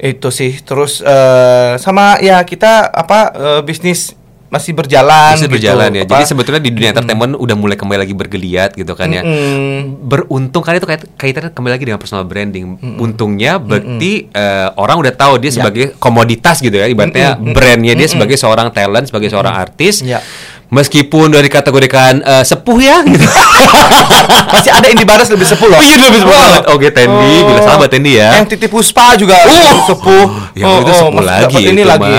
Itu 0.00 0.32
sih. 0.32 0.64
Terus 0.64 1.04
eh, 1.04 1.76
sama 1.76 2.16
ya 2.24 2.40
kita 2.42 2.88
apa 2.88 3.20
eh, 3.36 3.60
bisnis 3.68 4.16
masih 4.46 4.72
berjalan 4.72 5.34
Bisa 5.34 5.44
gitu. 5.44 5.54
berjalan 5.58 5.90
ya. 5.90 6.02
Apa, 6.02 6.10
Jadi 6.12 6.24
sebetulnya 6.24 6.62
di 6.62 6.70
dunia 6.70 6.90
entertainment 6.90 7.34
udah 7.34 7.56
mulai 7.56 7.74
kembali 7.74 7.98
lagi 7.98 8.14
bergeliat 8.14 8.70
gitu 8.72 8.94
kan 8.94 9.10
ya. 9.10 9.20
mm, 9.20 10.06
Beruntung 10.06 10.62
kan 10.62 10.72
itu 10.72 10.86
kait 10.86 11.02
kaitannya 11.12 11.50
kembali 11.50 11.72
lagi 11.74 11.84
dengan 11.84 11.98
personal 11.98 12.22
branding. 12.22 12.78
Untungnya 12.96 13.58
Bekti 13.58 14.30
eh, 14.30 14.68
orang 14.72 15.02
udah 15.02 15.12
tahu 15.12 15.36
dia 15.36 15.50
sebagai 15.50 15.98
komoditas 15.98 16.58
gitu 16.58 16.72
ya. 16.72 16.86
Ibaratnya 16.86 17.34
brandnya 17.36 17.94
dia 17.94 18.06
sebagai 18.06 18.38
seorang 18.38 18.70
talent, 18.70 19.10
sebagai 19.10 19.26
seorang 19.26 19.50
artis. 19.52 20.00
Ya. 20.00 20.22
Meskipun 20.66 21.30
dari 21.30 21.46
kategorikan 21.46 22.22
eh, 22.22 22.42
sepuh 22.42 22.78
ya 22.78 23.02
gitu. 23.02 23.22
masih 24.54 24.70
ada 24.70 24.86
Indi 24.86 25.02
Baras 25.02 25.26
lebih 25.26 25.46
sepuh 25.46 25.66
loh. 25.66 25.78
Oh, 25.78 25.82
iya, 25.82 25.94
lebih 25.96 26.22
sepuh 26.22 26.30
Wah. 26.30 26.42
banget. 26.42 26.62
Oke, 26.70 26.88
Tendi. 26.90 27.34
Bila 27.42 27.60
sahabat 27.62 27.88
Tendi 27.90 28.12
ya. 28.14 28.28
Yang 28.38 28.46
Titi 28.54 28.66
Puspa 28.66 29.14
juga 29.14 29.34
Oh. 29.42 29.86
sepuh. 29.86 30.26
Ya, 30.54 30.64
itu 30.80 30.92
sepuh 30.92 31.12
masih 31.12 31.26
lagi 31.26 31.62
itu 31.62 31.82
lagi. 31.82 32.14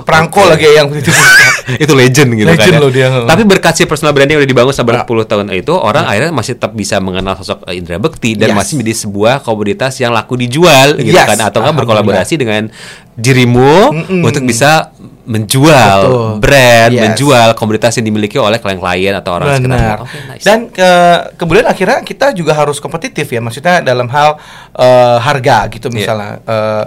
Mah. 0.00 0.02
ke 0.02 0.08
perangko 0.08 0.40
Oke. 0.40 0.50
lagi 0.50 0.66
yang 0.70 0.88
itu 0.90 1.12
itu 1.84 1.92
legend 1.92 2.28
gitu 2.32 2.48
Legend 2.48 2.66
kan 2.66 2.74
ya. 2.74 2.80
loh 2.80 2.90
dia. 2.90 3.06
Tapi 3.22 3.42
berkat 3.44 3.72
si 3.74 3.84
personal 3.84 4.10
branding 4.10 4.34
yang 4.34 4.42
udah 4.42 4.50
dibangun 4.50 4.72
selama 4.72 4.90
berpuluh 4.98 5.22
tahun 5.22 5.52
itu, 5.52 5.70
orang 5.70 6.02
akhirnya 6.02 6.32
masih 6.32 6.56
tetap 6.56 6.72
bisa 6.72 6.98
mengenal 6.98 7.36
sosok 7.36 7.62
eh, 7.64 7.76
Indra 7.76 7.96
Bekti 7.96 8.34
dan 8.34 8.50
Yes. 8.50 8.56
masih 8.56 8.74
menjadi 8.76 8.96
sebuah 8.98 9.34
komoditas 9.40 9.94
yang 9.96 10.10
laku 10.10 10.34
dijual 10.34 10.96
gitu 10.96 11.12
Yes, 11.12 11.26
kan 11.26 11.36
atau 11.36 11.60
nggak 11.60 11.70
alhamdulillah. 11.70 11.78
berkolaborasi 12.02 12.34
dengan 12.34 12.62
dirimu 13.14 13.74
Mm-mm. 13.92 14.22
untuk 14.22 14.42
bisa 14.42 14.90
menjual 15.24 15.98
Betul. 16.02 16.30
brand, 16.40 16.90
Yes. 16.90 17.02
menjual 17.04 17.48
komoditas 17.54 17.92
yang 17.94 18.06
dimiliki 18.08 18.34
oleh 18.36 18.58
klien-klien 18.58 19.14
atau 19.14 19.30
orang 19.32 19.54
sekitar. 19.54 19.70
Benar. 19.70 19.96
Oke, 20.00 20.16
nice. 20.26 20.42
Dan 20.42 20.58
ke 20.68 20.90
kemudian 21.36 21.64
akhirnya 21.64 22.02
kita 22.02 22.32
juga 22.32 22.50
harus 22.52 22.78
kompetitif 22.78 23.26
ya, 23.26 23.38
maksudnya 23.38 23.78
dalam 23.80 24.08
hal 24.08 24.40
eh, 24.74 25.18
harga 25.20 25.68
gitu 25.68 25.86
Iya. 25.86 25.94
misalnya. 25.94 26.32
Eh, 26.42 26.84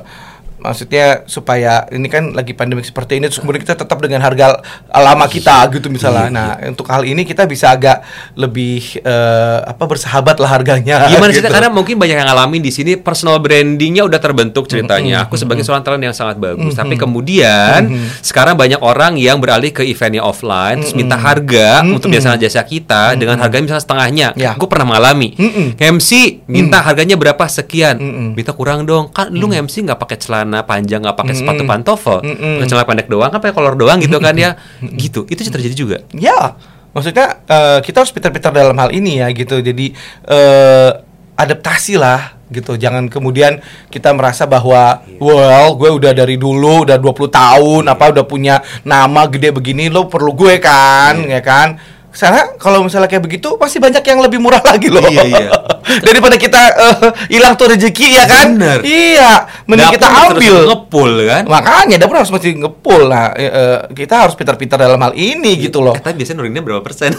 maksudnya 0.63 1.28
supaya 1.28 1.84
ini 1.91 2.08
kan 2.08 2.32
lagi 2.32 2.56
pandemi 2.56 2.82
seperti 2.82 3.19
ini 3.19 3.28
terus 3.28 3.43
kemudian 3.43 3.62
kita 3.62 3.76
tetap 3.76 3.99
dengan 3.99 4.23
harga 4.23 4.63
lama 4.89 5.28
kita 5.28 5.67
gitu 5.76 5.91
misalnya. 5.91 6.28
Iya, 6.28 6.32
Nah, 6.34 6.49
untuk 6.71 6.88
hal 6.88 7.04
ini 7.04 7.28
kita 7.28 7.43
bisa 7.43 7.76
agak 7.76 7.99
lebih 8.34 9.04
eh, 9.04 9.60
apa 9.67 9.84
bersahabat 9.84 10.39
lah 10.39 10.49
harganya. 10.56 11.12
Gimana 11.12 11.30
sih 11.36 11.43
gitu. 11.43 11.52
karena 11.52 11.67
mungkin 11.67 11.99
banyak 11.99 12.15
yang 12.15 12.28
ngalamin 12.32 12.63
di 12.63 12.71
sini 12.71 12.95
personal 12.95 13.43
brandingnya 13.43 14.08
udah 14.08 14.19
terbentuk 14.23 14.65
ceritanya. 14.71 15.28
Aku 15.28 15.36
sebagai 15.36 15.67
seorang 15.67 15.84
talent 15.84 16.04
yang 16.04 16.15
sangat 16.15 16.39
bagus, 16.39 16.73
tapi 16.73 16.95
kemudian 16.95 17.91
sekarang 18.23 18.56
banyak 18.56 18.80
orang 18.80 19.19
yang 19.19 19.38
beralih 19.43 19.73
ke 19.73 19.84
eventnya 19.84 20.23
offline, 20.23 20.80
terus 20.80 20.95
minta 20.95 21.19
harga 21.19 21.82
untuk 21.84 22.08
jasa-jasa 22.13 22.62
kita 22.63 23.17
dengan 23.17 23.41
harganya 23.41 23.73
misalnya 23.73 23.84
setengahnya. 23.84 24.28
Ya. 24.39 24.52
Gue 24.56 24.69
pernah 24.69 24.88
mengalami. 24.95 25.34
MC 25.78 26.43
minta 26.45 26.80
harganya 26.80 27.17
berapa 27.17 27.43
sekian, 27.49 27.97
minta 28.38 28.54
kurang 28.54 28.86
dong. 28.86 29.10
Kan 29.10 29.34
lu 29.34 29.49
MC 29.49 29.84
nggak 29.84 29.97
pakai 29.97 30.17
celana 30.21 30.53
panjang, 30.62 31.02
nggak 31.02 31.18
pakai 31.18 31.34
sepatu 31.34 31.66
Mm-mm. 31.66 31.74
pantofel, 31.74 32.22
Mm-mm. 32.22 32.62
pakai 32.62 32.70
celana 32.70 32.86
pendek 32.86 33.08
doang, 33.10 33.34
kan 33.34 33.42
pakai 33.42 33.56
kolor 33.58 33.74
doang 33.74 33.98
gitu 33.98 34.22
kan 34.22 34.38
ya. 34.38 34.54
Gitu. 35.02 35.26
Itu 35.26 35.42
terjadi 35.42 35.74
juga. 35.74 35.98
Ya, 36.13 36.54
maksudnya 36.94 37.42
eh, 37.50 37.82
kita 37.82 38.06
harus 38.06 38.13
pintar-pintar 38.13 38.54
dalam 38.54 38.78
hal 38.78 38.94
ini 38.94 39.18
ya 39.18 39.34
gitu. 39.34 39.58
Jadi 39.58 39.98
eh, 40.30 40.92
adaptasi 41.34 41.98
lah 41.98 42.38
gitu. 42.54 42.78
Jangan 42.78 43.10
kemudian 43.10 43.58
kita 43.89 44.13
merasa 44.13 44.46
bahwa 44.46 45.02
well, 45.18 45.74
gue 45.74 45.89
udah 45.89 46.13
dari 46.13 46.38
dulu 46.38 46.86
udah 46.86 47.02
20 47.02 47.34
tahun 47.34 47.84
apa 47.89 48.13
udah 48.13 48.26
punya 48.30 48.62
nama 48.86 49.26
gede 49.26 49.50
begini 49.50 49.89
lo 49.89 50.06
perlu 50.06 50.38
gue 50.38 50.62
kan, 50.62 51.18
ya 51.26 51.42
kan? 51.42 51.82
Karena 52.13 52.45
kalau 52.56 52.86
misalnya 52.86 53.10
kayak 53.10 53.26
begitu 53.26 53.58
pasti 53.58 53.78
banyak 53.78 53.99
yang 53.99 54.19
lebih 54.21 54.38
murah 54.38 54.62
lagi 54.69 54.88
loh. 54.88 55.02
Iya, 55.04 55.23
iya. 55.26 55.49
Daripada 56.08 56.38
kita 56.38 56.62
eh, 56.71 57.10
hilang 57.28 57.54
tuh 57.54 57.69
rezeki 57.69 58.08
ya 58.13 58.23
kan? 58.23 58.47
Bener. 58.54 58.80
Iya, 58.82 59.32
mending 59.65 59.91
kita 59.91 60.08
Dapur 60.08 60.38
ambil. 60.38 60.56
ngepul 60.69 61.12
kan. 61.26 61.43
Makanya 61.43 61.95
dapur 61.97 62.15
harus 62.15 62.30
mesti 62.30 62.49
ngepul. 62.54 63.02
Nah, 63.06 63.34
eh, 63.34 63.49
eh, 63.49 63.78
kita 63.91 64.23
harus 64.23 64.34
pintar-pintar 64.34 64.78
dalam 64.78 64.97
hal 64.97 65.12
ini 65.13 65.58
gitu 65.60 65.82
loh. 65.82 65.91
Tapi 65.91 66.15
biasanya 66.15 66.38
nuruninnya 66.39 66.63
berapa 66.63 66.80
persen? 66.80 67.12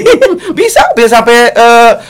bisa 0.58 0.82
bisa 0.92 1.08
sampai 1.12 1.54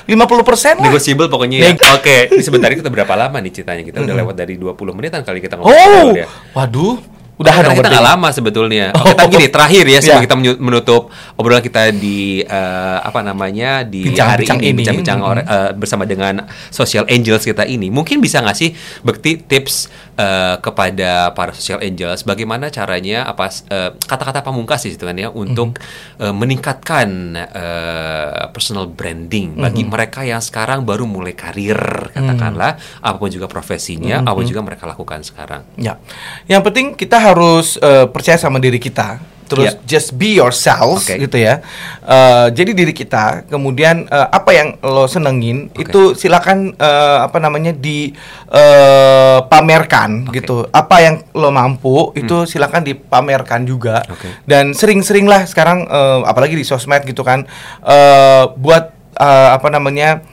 lima 0.07 0.25
puluh 0.25 0.43
persen 0.43 0.79
lah. 0.79 0.89
Negotiable 0.89 1.29
pokoknya 1.29 1.57
ya. 1.63 1.71
Oke, 1.95 2.33
ini 2.33 2.43
sebentar 2.43 2.73
kita 2.73 2.89
berapa 2.89 3.13
lama 3.13 3.39
nih 3.39 3.53
ceritanya? 3.53 3.83
Kita 3.83 3.99
udah 4.01 4.15
lewat 4.17 4.35
dari 4.35 4.57
20 4.57 4.75
menitan 4.93 5.21
kali 5.21 5.39
kita 5.39 5.55
Oh, 5.55 5.69
ngobrol 5.69 6.17
ya. 6.17 6.27
waduh, 6.53 6.97
udah 7.43 7.55
dong 7.61 7.75
kita 7.75 7.89
nggak 7.91 8.07
lama 8.07 8.29
sebetulnya. 8.31 8.87
Oh. 8.95 9.03
Oke, 9.03 9.13
tapi 9.13 9.31
gini 9.33 9.47
terakhir 9.49 9.85
ya 9.85 9.99
sebelum 9.99 10.19
Ya. 10.19 10.25
kita 10.25 10.37
menutup 10.57 11.03
obrolan 11.35 11.61
kita 11.61 11.91
di 11.91 12.41
eh, 12.41 12.99
apa 12.99 13.21
namanya 13.21 13.83
di 13.83 14.07
hari 14.09 14.47
Bincang-bincang 14.47 14.59
ini, 14.61 14.77
bincang-bincang 14.79 15.19
Mhm. 15.19 15.29
ore- 15.29 15.45
eh, 15.45 15.71
bersama 15.75 16.05
dengan 16.05 16.35
social 16.69 17.03
angels 17.07 17.43
kita 17.43 17.65
ini. 17.65 17.89
Mungkin 17.89 18.19
bisa 18.19 18.39
nggak 18.39 18.55
sih 18.55 18.71
Bekti 19.03 19.43
tips 19.43 19.91
eh, 20.13 20.57
kepada 20.59 21.33
para 21.33 21.51
social 21.51 21.81
angels 21.81 22.23
bagaimana 22.23 22.69
caranya 22.69 23.25
apa 23.25 23.49
eh, 23.49 23.91
kata-kata 23.99 24.41
pamungkas 24.41 24.85
sih 24.85 24.93
itu 24.93 25.03
kan 25.03 25.17
ya 25.17 25.29
untuk 25.29 25.73
Mhm. 25.73 26.21
eh, 26.21 26.35
meningkatkan 26.35 27.09
eh, 27.49 28.43
personal 28.49 28.87
branding 28.87 29.57
bagi 29.57 29.83
Mhm. 29.83 29.91
mereka 29.91 30.21
yang 30.23 30.39
sekarang 30.39 30.85
baru 30.85 31.05
mulai 31.05 31.33
karir 31.33 31.81
katakanlah 32.13 32.77
apa 33.01 33.17
pun 33.17 33.29
juga 33.29 33.49
profesinya, 33.49 34.21
Mhm. 34.21 34.29
apa 34.29 34.41
juga 34.43 34.61
mereka 34.61 34.85
lakukan 34.85 35.25
sekarang. 35.25 35.65
Ya, 35.75 35.97
yang 36.45 36.61
penting 36.61 36.93
kita 36.93 37.17
harus 37.17 37.32
eh, 37.79 38.07
percaya 38.09 38.37
sama 38.37 38.59
diri 38.59 38.77
kita. 38.77 39.19
Terus 39.43 39.69
Ya. 39.69 39.85
just 39.85 40.17
be 40.17 40.33
yourself 40.33 41.05
Oke. 41.05 41.21
gitu 41.21 41.37
ya. 41.37 41.61
Eh, 42.01 42.47
jadi 42.57 42.73
diri 42.73 42.97
kita. 42.97 43.45
Kemudian 43.45 44.09
eh, 44.09 44.29
apa 44.33 44.49
yang 44.49 44.81
lo 44.81 45.05
senengin 45.05 45.69
Oke. 45.69 45.85
itu 45.85 46.01
silakan 46.17 46.73
eh, 46.73 47.19
apa 47.21 47.37
namanya 47.37 47.77
di 47.77 48.17
eh, 48.49 49.39
pamerkan 49.45 50.25
Oke. 50.25 50.41
gitu. 50.41 50.65
Apa 50.73 51.05
yang 51.05 51.21
lo 51.37 51.53
mampu 51.53 52.17
itu 52.17 52.49
silakan 52.49 52.81
dipamerkan 52.81 53.69
juga. 53.69 54.01
Oke. 54.09 54.41
Dan 54.49 54.73
sering-sering 54.73 55.29
lah 55.29 55.45
sekarang 55.45 55.85
eh, 55.85 56.21
apalagi 56.25 56.57
di 56.57 56.65
sosmed 56.65 57.05
gitu 57.05 57.21
kan 57.21 57.45
eh, 57.85 58.45
buat 58.57 58.89
eh, 59.21 59.49
apa 59.53 59.69
namanya 59.69 60.25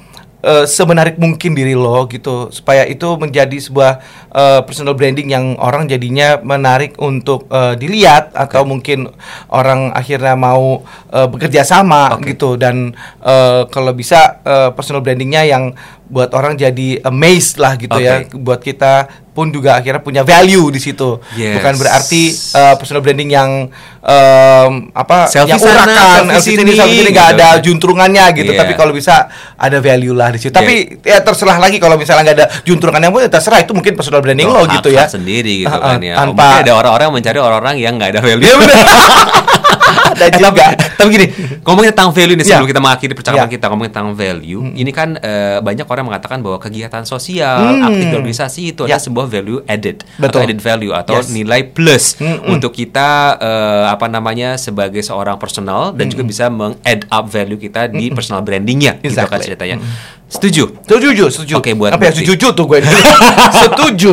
eh, 0.44 0.66
semenarik 0.66 1.20
mungkin 1.20 1.56
diri 1.56 1.76
lo 1.76 2.08
gitu 2.08 2.52
supaya 2.52 2.88
itu 2.88 3.06
menjadi 3.20 3.58
sebuah 3.60 3.92
eh, 4.32 4.62
personal 4.64 4.96
branding 4.96 5.30
yang 5.32 5.46
orang 5.60 5.88
jadinya 5.88 6.40
menarik 6.40 6.96
untuk 7.00 7.48
eh, 7.52 7.76
dilihat 7.76 8.32
atau 8.36 8.64
mungkin 8.64 9.12
orang 9.52 9.92
akhirnya 9.92 10.36
mau 10.40 10.84
eh, 11.12 11.28
bekerja 11.28 11.68
sama 11.68 12.16
Oke. 12.18 12.36
gitu 12.36 12.56
dan 12.56 12.96
eh, 13.24 13.62
kalau 13.70 13.92
bisa 13.92 14.40
eh, 14.44 14.70
personal 14.76 15.04
brandingnya 15.04 15.44
yang 15.48 15.64
buat 16.10 16.30
orang 16.32 16.54
jadi 16.54 17.00
amazed 17.04 17.56
lah 17.56 17.74
gitu 17.76 17.94
ya 17.96 18.22
Oke. 18.24 18.34
buat 18.36 18.58
kita 18.60 19.06
pun 19.30 19.48
juga 19.48 19.78
akhirnya 19.78 20.02
punya 20.02 20.22
value 20.22 20.68
di 20.68 20.78
situ 20.78 21.22
Yes. 21.32 21.56
bukan 21.56 21.74
berarti 21.76 22.24
eh, 22.34 22.76
personal 22.76 23.00
branding 23.00 23.30
yang 23.30 23.70
em, 24.00 24.72
apa 24.92 25.30
Selfie 25.30 25.54
yang 25.54 25.62
sana, 25.62 25.86
urakan 25.86 26.22
selfie 26.34 26.58
sini 26.58 26.74
selfie 26.74 26.98
sini 26.98 27.10
nggak 27.10 27.30
gitu. 27.30 27.38
ada 27.38 27.48
juntrungannya 27.60 28.26
gitu 28.34 28.52
Iya. 28.52 28.60
tapi 28.60 28.74
kalau 28.74 28.92
bisa 28.92 29.30
ada 29.56 29.78
value 29.78 30.12
lah 30.12 30.30
di 30.30 30.40
situ 30.40 30.52
tapi 30.52 30.76
ya 31.00 31.22
terserah 31.22 31.56
lagi 31.58 31.78
kalau 31.78 31.94
misalnya 31.94 32.26
nggak 32.26 32.38
ada 32.38 32.48
juntrungannya 32.64 33.10
pun 33.10 33.22
ya 33.22 33.30
terserah 33.30 33.60
itu 33.60 33.72
mungkin 33.72 33.94
personal 33.94 34.20
branding 34.20 34.46
lo 34.46 34.66
gitu 34.68 34.90
ya 34.90 35.06
sendiri 35.06 35.62
gitu 35.62 35.70
Uh, 35.70 35.78
uh, 35.78 35.94
kan 35.94 36.02
ya. 36.02 36.16
tanpa- 36.16 36.34
Mungkin 36.42 36.64
ada 36.66 36.74
orang-orang 36.76 37.08
mencari 37.14 37.38
orang-orang 37.38 37.76
yang 37.78 37.94
nggak 37.96 38.10
ada 38.12 38.20
value. 38.20 38.50
Iya, 40.20 40.28
ada 40.28 40.38
Eh, 40.38 40.42
tapi, 40.42 40.60
juga 40.60 40.66
tapi 40.94 41.10
gini, 41.10 41.28
ngomongin 41.62 41.90
tentang 41.90 42.12
value 42.12 42.36
nih 42.36 42.46
sebelum 42.46 42.66
Ya. 42.66 42.70
kita 42.70 42.82
mengakhiri 42.82 43.14
percakapan 43.14 43.48
Ya. 43.48 43.54
kita 43.56 43.66
ngomongin 43.68 43.92
tentang 43.92 44.12
value. 44.14 44.62
Ini 44.74 44.92
kan 44.92 45.10
eh, 45.16 45.58
banyak 45.60 45.86
orang 45.86 46.06
mengatakan 46.06 46.38
bahwa 46.40 46.58
kegiatan 46.58 47.04
sosial, 47.04 47.60
Hmm. 47.80 47.88
aktif 47.88 48.06
organisasi 48.12 48.62
itu 48.70 48.82
Ya. 48.84 48.96
adalah 48.96 49.02
sebuah 49.02 49.26
value 49.28 49.60
added 49.66 49.98
atau 50.02 50.22
Betul. 50.22 50.40
added 50.44 50.60
value 50.60 50.92
atau 50.92 51.16
Yes. 51.16 51.32
nilai 51.32 51.62
plus 51.66 52.16
Mm-mm. 52.16 52.52
untuk 52.52 52.72
kita 52.72 53.10
eh, 53.38 53.86
apa 53.88 54.06
namanya 54.06 54.56
sebagai 54.56 55.00
seorang 55.00 55.36
personal 55.36 55.92
dan 55.92 56.08
juga 56.08 56.22
bisa 56.22 56.50
meng-add 56.50 57.08
up 57.08 57.26
value 57.26 57.56
kita 57.56 57.88
di 57.88 58.10
personal 58.10 58.42
brandingnya 58.42 59.00
gitu 59.00 59.16
kan 59.16 59.26
Exactly. 59.32 59.46
ceritanya. 59.46 59.78
Setuju? 60.30 60.86
setuju 60.86 61.26
setuju. 61.34 61.54
Oke, 61.58 61.74
buat 61.74 61.90
apa 61.90 62.06
ya 62.06 62.14
setuju 62.14 62.54
tuh 62.54 62.66
gue? 62.70 62.86
Setuju. 63.66 64.12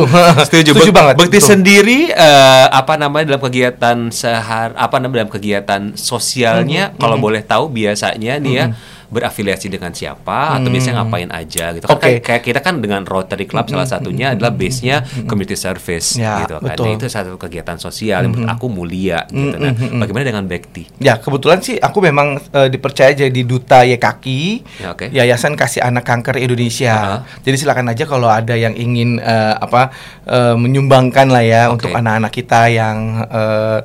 Setuju, 0.49 0.71
setuju 0.73 0.89
banget. 0.89 1.13
Bekti 1.21 1.37
sendiri 1.37 2.09
eh, 2.09 2.65
apa 2.67 2.97
namanya 2.97 3.37
dalam 3.37 3.43
kegiatan 3.45 4.09
sehar 4.09 4.73
apa 4.73 4.97
namanya 4.97 5.23
dalam 5.23 5.31
kegiatan 5.31 5.81
sosialnya 5.93 6.89
Mm-hmm. 6.89 7.01
kalau 7.01 7.17
boleh 7.17 7.41
tahu 7.45 7.69
biasanya 7.69 8.41
nih 8.41 8.53
ya 8.53 8.65
berafiliasi 9.07 9.67
dengan 9.67 9.89
siapa 9.89 10.53
atau 10.53 10.67
biasanya 10.67 11.01
ngapain 11.01 11.29
aja 11.29 11.71
gitu 11.71 11.85
kan. 11.85 11.95
Oke. 11.95 12.03
Kayak- 12.03 12.21
kayak 12.21 12.41
kita 12.43 12.59
kan 12.59 12.75
dengan 12.77 13.01
Rotary 13.01 13.45
Club 13.45 13.65
salah 13.65 13.87
satunya 13.87 14.31
adalah 14.31 14.51
base-nya 14.51 14.99
community 15.23 15.55
service 15.55 16.15
Ya, 16.15 16.43
gitu 16.43 16.59
kan. 16.59 16.67
betul. 16.67 16.85
Nah, 16.85 16.95
itu 16.95 17.07
satu 17.07 17.35
kegiatan 17.35 17.77
sosial 17.77 18.21
yang 18.21 18.31
menurut 18.31 18.49
aku 18.49 18.67
mulia 18.67 19.23
gitu. 19.27 19.55
Nah, 19.55 19.71
bagaimana 19.97 20.23
dengan 20.25 20.43
Bekti? 20.43 20.91
Ya 20.97 21.15
kebetulan 21.15 21.59
sih 21.59 21.75
aku 21.75 21.99
memang 21.99 22.35
eh, 22.51 22.67
dipercaya 22.67 23.11
jadi 23.11 23.41
duta 23.41 23.81
YKAKI 23.81 24.43
Ya, 24.77 24.87
oke. 24.91 25.05
Yayasan 25.07 25.55
Kasih 25.55 25.81
Anak 25.81 26.03
Kanker 26.03 26.35
Indonesia. 26.37 27.23
Jadi 27.41 27.55
silakan 27.55 27.87
aja 27.87 28.03
kalau 28.03 28.27
ada 28.27 28.53
yang 28.53 28.73
ingin 28.73 29.17
eh, 29.17 29.55
apa 29.55 29.89
eh, 30.23 30.53
menyumbangkan 30.53 31.27
lah 31.27 31.41
ya 31.41 31.61
Oke. 31.67 31.73
untuk 31.79 31.91
anak-anak 31.93 32.31
kita 32.33 32.61
yang 32.67 32.97
eh, 33.23 33.79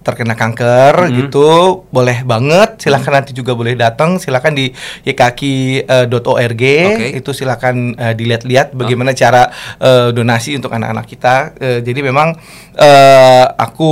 terkena 0.00 0.32
kanker 0.32 1.08
Mhm. 1.08 1.14
gitu 1.18 1.48
boleh 1.88 2.22
banget. 2.22 2.80
Silakan 2.80 3.12
nanti 3.20 3.32
juga 3.32 3.52
boleh 3.52 3.74
datang. 3.74 4.16
Silakan 4.16 4.54
di 4.54 4.72
ykaki.org 5.02 6.62
Oke. 6.88 7.06
itu 7.14 7.30
silakan 7.32 7.92
eh, 7.94 8.14
dilihat-lihat 8.14 8.72
bagaimana 8.72 9.12
cara 9.12 9.50
eh, 9.78 10.08
donasi 10.10 10.56
untuk 10.56 10.72
anak-anak 10.72 11.06
kita. 11.06 11.34
Eh, 11.58 11.78
jadi 11.80 12.00
memang 12.00 12.34
eh, 12.74 13.44
aku 13.54 13.90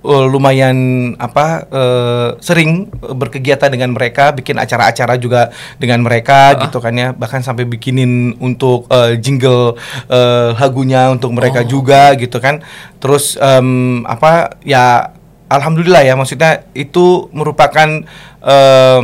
lumayan 0.00 0.76
apa 1.16 1.46
eh, 1.68 2.28
sering 2.40 2.88
berkegiatan 2.90 3.68
dengan 3.68 3.92
mereka 3.92 4.32
bikin 4.32 4.56
acara-acara 4.56 5.20
juga 5.20 5.52
dengan 5.76 6.00
mereka 6.00 6.56
Ah. 6.56 6.64
gitu 6.64 6.80
kan 6.80 6.94
ya. 6.94 7.12
Bahkan 7.12 7.44
sampai 7.44 7.68
bikinin 7.68 8.32
untuk 8.40 8.88
eh, 8.88 9.20
jingle 9.20 9.76
eh, 10.08 10.50
lagunya 10.56 11.12
untuk 11.12 11.36
mereka 11.36 11.60
Oh, 11.60 11.68
juga 11.68 12.16
gitu 12.16 12.40
kan. 12.40 12.64
Terus 12.96 13.36
em, 13.36 14.00
apa 14.04 14.56
ya 14.64 15.12
alhamdulillah 15.50 16.00
ya 16.00 16.14
maksudnya 16.14 16.62
itu 16.72 17.26
merupakan 17.30 18.06
em, 18.40 19.02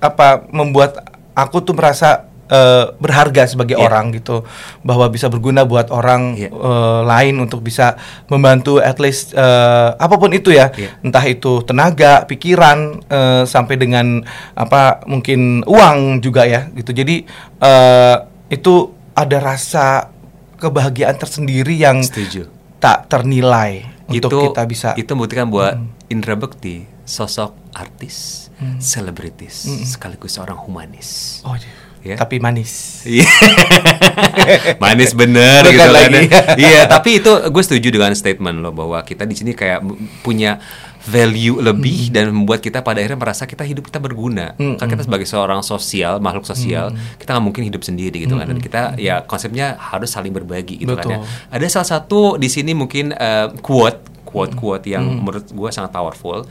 apa 0.00 0.44
membuat 0.50 1.00
aku 1.32 1.60
tuh 1.60 1.72
merasa 1.72 2.24
eh, 2.44 2.92
berharga 3.00 3.48
sebagai 3.48 3.76
Iya. 3.76 3.88
orang 3.88 4.12
gitu 4.12 4.44
bahwa 4.80 5.08
bisa 5.08 5.32
berguna 5.32 5.64
buat 5.64 5.88
orang 5.88 6.36
Iya. 6.36 6.52
eh, 6.52 7.00
lain 7.02 7.40
untuk 7.40 7.64
bisa 7.64 7.96
membantu 8.28 8.80
at 8.80 9.00
least 9.00 9.32
eh, 9.32 9.88
apa 9.96 10.14
pun 10.16 10.28
itu 10.30 10.52
ya 10.52 10.68
Iya. 10.70 10.92
entah 11.00 11.24
itu 11.24 11.64
tenaga 11.64 12.28
pikiran 12.28 13.00
eh, 13.02 13.42
sampai 13.44 13.76
dengan 13.76 14.20
apa 14.52 15.00
mungkin 15.08 15.64
uang 15.64 16.20
juga 16.20 16.44
ya 16.44 16.68
gitu 16.72 16.92
jadi 16.92 17.24
eh, 17.60 18.16
itu 18.52 18.74
ada 19.16 19.38
rasa 19.40 20.12
kebahagiaan 20.60 21.16
tersendiri 21.16 21.74
yang 21.74 22.04
Setuju. 22.04 22.44
tak 22.76 23.08
ternilai 23.08 23.93
untuk 24.06 24.50
kita 24.50 24.62
bisa 24.64 24.88
itu 24.94 25.10
membuktikan 25.10 25.46
buat 25.46 25.80
Indra 26.06 26.34
Bekti 26.34 26.84
sosok 27.02 27.52
artis, 27.72 28.48
selebritis, 28.78 29.64
sekaligus 29.86 30.34
seorang 30.34 30.56
humanis. 30.58 31.40
oh 31.42 31.56
Ya. 32.04 32.20
tapi 32.20 32.36
manis 32.36 33.00
Iya. 33.08 33.24
Manis 34.82 35.16
bener 35.16 35.64
Bukan 35.64 35.72
gitu 35.72 35.88
kan. 35.88 36.10
lagi. 36.12 36.28
iya, 36.60 36.84
tapi 36.84 37.16
itu 37.16 37.32
gue 37.48 37.62
setuju 37.64 37.88
dengan 37.88 38.12
statement 38.12 38.60
lo 38.60 38.76
bahwa 38.76 39.00
kita 39.00 39.24
di 39.24 39.32
sini 39.32 39.56
kayak 39.56 39.80
punya 40.20 40.60
value 41.04 41.60
lebih 41.60 42.08
dan 42.08 42.32
membuat 42.32 42.64
kita 42.64 42.80
pada 42.80 43.00
akhirnya 43.00 43.20
merasa 43.20 43.44
kita 43.44 43.60
hidup 43.60 43.88
kita 43.92 44.00
berguna. 44.00 44.56
Mm, 44.56 44.80
Kan 44.80 44.88
kita 44.88 45.04
sebagai 45.04 45.28
seorang 45.28 45.60
sosial, 45.60 46.16
makhluk 46.18 46.48
sosial, 46.48 46.96
kita 47.20 47.36
nggak 47.36 47.44
mungkin 47.44 47.62
hidup 47.68 47.84
sendiri 47.84 48.24
gitu 48.24 48.40
kan. 48.40 48.48
Dan 48.48 48.58
kita 48.58 48.96
ya 48.96 49.20
konsepnya 49.24 49.76
harus 49.76 50.08
saling 50.12 50.32
berbagi 50.32 50.80
gitu 50.80 50.96
kan 50.96 51.04
ya. 51.04 51.18
Betul. 51.20 51.52
Ada 51.52 51.66
salah 51.68 51.88
satu 52.00 52.20
di 52.40 52.48
sini 52.48 52.72
mungkin 52.72 53.12
eh, 53.12 53.52
quote 53.60 54.24
quote 54.24 54.56
quote 54.56 54.88
yang 54.88 55.04
menurut 55.22 55.46
gue 55.52 55.70
sangat 55.70 55.92
powerful. 55.92 56.48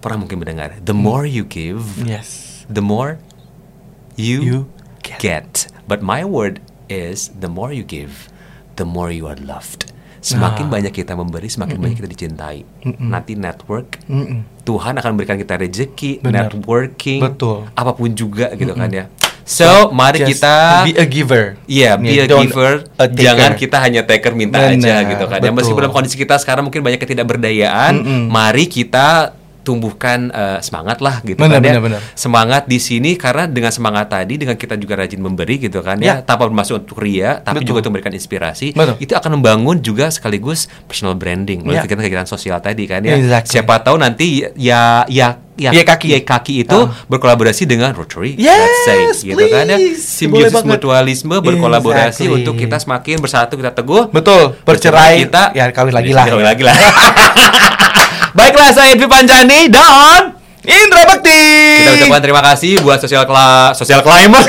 Pernah 0.00 0.20
mungkin 0.20 0.36
mendengar, 0.36 0.76
the 0.84 0.92
more 0.92 1.24
you 1.24 1.48
give, 1.48 1.80
yes 2.04 2.54
the 2.68 2.84
more 2.84 3.16
you, 4.16 4.40
You 4.42 4.58
get. 5.04 5.18
get. 5.20 5.50
But 5.88 6.00
my 6.00 6.24
word 6.24 6.60
is 6.88 7.28
the 7.32 7.48
more 7.48 7.72
you 7.72 7.84
give, 7.84 8.28
the 8.76 8.84
more 8.84 9.10
you 9.12 9.26
are 9.28 9.36
loved. 9.36 9.92
Semakin 10.24 10.66
Ah. 10.66 10.70
banyak 10.72 10.92
kita 10.94 11.12
memberi, 11.12 11.46
semakin 11.46 11.76
banyak 11.76 12.00
kita 12.00 12.08
dicintai. 12.08 12.64
Nanti 12.96 13.36
network, 13.36 14.00
Mm-mm. 14.04 14.64
Tuhan 14.64 14.96
akan 14.96 15.10
berikan 15.14 15.36
kita 15.36 15.54
rezeki, 15.54 16.24
networking, 16.24 17.20
Betul. 17.20 17.68
apa 17.70 17.92
pun 17.92 18.08
juga 18.10 18.48
gitu 18.50 18.72
kan 18.72 18.88
ya. 18.88 19.12
So, 19.44 19.92
mari 19.92 20.24
Just 20.24 20.40
kita 20.40 20.54
be 20.82 20.96
a 20.96 21.04
giver 21.04 21.60
Iya, 21.68 22.00
be 22.00 22.16
Yeah, 22.16 22.24
a 22.24 22.32
don't 22.32 22.48
giver. 22.48 22.88
a 22.96 23.04
taker. 23.04 23.20
Jangan 23.20 23.50
kita 23.54 23.76
hanya 23.76 24.00
taker 24.02 24.32
minta 24.32 24.56
aja 24.56 24.72
Benar, 24.72 25.04
gitu 25.04 25.24
kan. 25.28 25.36
Ya, 25.36 25.44
betul. 25.44 25.56
meskipun 25.60 25.80
dalam 25.84 25.92
kondisi 25.92 26.16
kita 26.16 26.40
sekarang 26.40 26.64
mungkin 26.64 26.80
banyak 26.80 26.96
ketidakberdayaan, 26.96 27.92
Mm-mm. 27.94 28.22
mari 28.32 28.64
kita 28.64 29.36
tumbuhkan 29.64 30.28
eh, 30.28 30.60
semangat 30.60 31.00
lah 31.00 31.18
gitu 31.20 31.40
Benar, 31.40 31.56
kan 31.56 31.60
ya. 31.60 31.72
benar, 31.72 31.82
benar. 31.82 32.00
Semangat 32.12 32.62
di 32.64 32.76
sini 32.76 33.16
karena 33.16 33.48
dengan 33.48 33.72
semangat 33.72 34.06
tadi 34.06 34.36
dengan 34.36 34.54
kita 34.54 34.76
juga 34.76 34.94
rajin 34.96 35.18
memberi 35.18 35.56
gitu 35.58 35.80
kan 35.80 35.96
ya, 35.98 36.04
Ya. 36.04 36.16
tanpa 36.20 36.44
bermaksud 36.44 36.84
untuk 36.84 37.00
ria, 37.00 37.40
tapi 37.40 37.58
Betul. 37.58 37.66
juga 37.66 37.76
untuk 37.80 37.90
memberikan 37.90 38.12
inspirasi. 38.12 38.70
Betul. 38.70 39.00
Itu 39.00 39.12
akan 39.14 39.34
membangun 39.34 39.80
juga 39.80 40.06
sekaligus 40.06 40.68
personal 40.84 41.14
branding 41.14 41.60
melalui 41.60 41.80
Ya. 41.80 41.82
kegiatan-kegiatan 41.82 42.28
sosial 42.28 42.60
tadi 42.60 42.84
kan 42.84 43.00
ya. 43.00 43.16
Exactly. 43.16 43.50
Siapa 43.50 43.80
tahu 43.80 43.96
nanti 43.96 44.44
ya 44.54 45.08
ya 45.08 45.40
ya 45.54 45.70
Ya 45.70 45.82
kaki. 45.82 46.10
ya 46.10 46.18
kaki 46.20 46.54
itu 46.60 46.74
Ah. 46.76 46.90
berkolaborasi 47.06 47.62
dengan 47.64 47.94
Rotary, 47.94 48.34
Yes, 48.34 48.58
let's 48.90 49.22
say, 49.22 49.24
gitu 49.24 49.38
kan 49.46 49.64
ya. 49.64 49.78
please. 49.78 50.02
Simbiosis 50.02 50.60
mutualisme 50.60 51.38
berkolaborasi 51.38 52.26
Exactly. 52.26 52.36
untuk 52.36 52.54
kita 52.58 52.76
semakin 52.76 53.16
bersatu 53.16 53.54
kita 53.54 53.70
teguh. 53.72 54.10
betul 54.10 54.58
bercerai 54.60 55.22
kita 55.22 55.54
ya 55.54 55.70
kawin 55.70 55.94
lagi 55.94 56.10
lah 56.10 56.26
Kawin 56.26 56.42
lagi 56.44 56.62
lah. 56.62 56.74
Baiklah 58.34 58.70
saya 58.70 58.92
Edvi 58.92 59.06
Panjani 59.06 59.70
dan 59.70 60.34
Indra 60.60 61.04
Bakti 61.04 61.44
kita 61.76 61.90
ucapkan 61.94 62.20
terima 62.20 62.40
kasih 62.42 62.80
buat 62.80 62.96
sosial 62.96 63.22
kla 63.24 63.70
sosial 63.72 64.00
climber. 64.00 64.40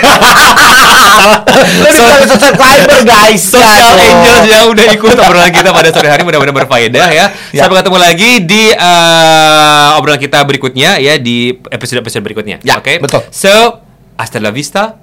Dari 1.75 1.99
social 2.25 2.55
climber 2.55 2.99
guys 3.03 3.41
Social 3.43 3.93
Ya, 3.93 4.05
Angels 4.07 4.23
dong. 4.39 4.47
yang 4.47 4.65
udah 4.69 4.85
ikut 4.89 5.11
obrolan 5.13 5.51
kita 5.51 5.69
pada 5.69 5.89
sore 5.91 6.07
hari 6.07 6.23
mudah-mudahan 6.23 6.55
berfaedah 6.57 7.07
ya. 7.09 7.25
Ya. 7.51 7.61
Sampai 7.61 7.77
ketemu 7.77 7.97
lagi 7.99 8.31
di 8.41 8.63
eh, 8.69 9.87
obrolan 9.93 10.17
kita 10.17 10.39
berikutnya 10.41 10.97
ya 10.97 11.17
di 11.17 11.51
episode-episode 11.51 12.23
berikutnya. 12.23 12.57
Ya, 12.61 12.79
Oke. 12.79 12.97
betul. 12.97 13.19
So, 13.29 13.83
hasta 14.15 14.39
la 14.39 14.49
vista. 14.49 14.95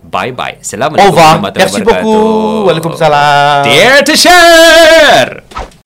Bye 0.00 0.32
bye. 0.32 0.58
Assalamualaikum 0.58 1.12
Ova 1.12 1.22
warahmatullahi 1.38 1.64
merci 1.64 1.78
wabarakatuh. 1.78 2.02
beaucoup 2.02 2.66
waalaikumsalam 2.66 3.60
Dare 3.62 4.00
to 4.02 4.14
share. 4.16 5.77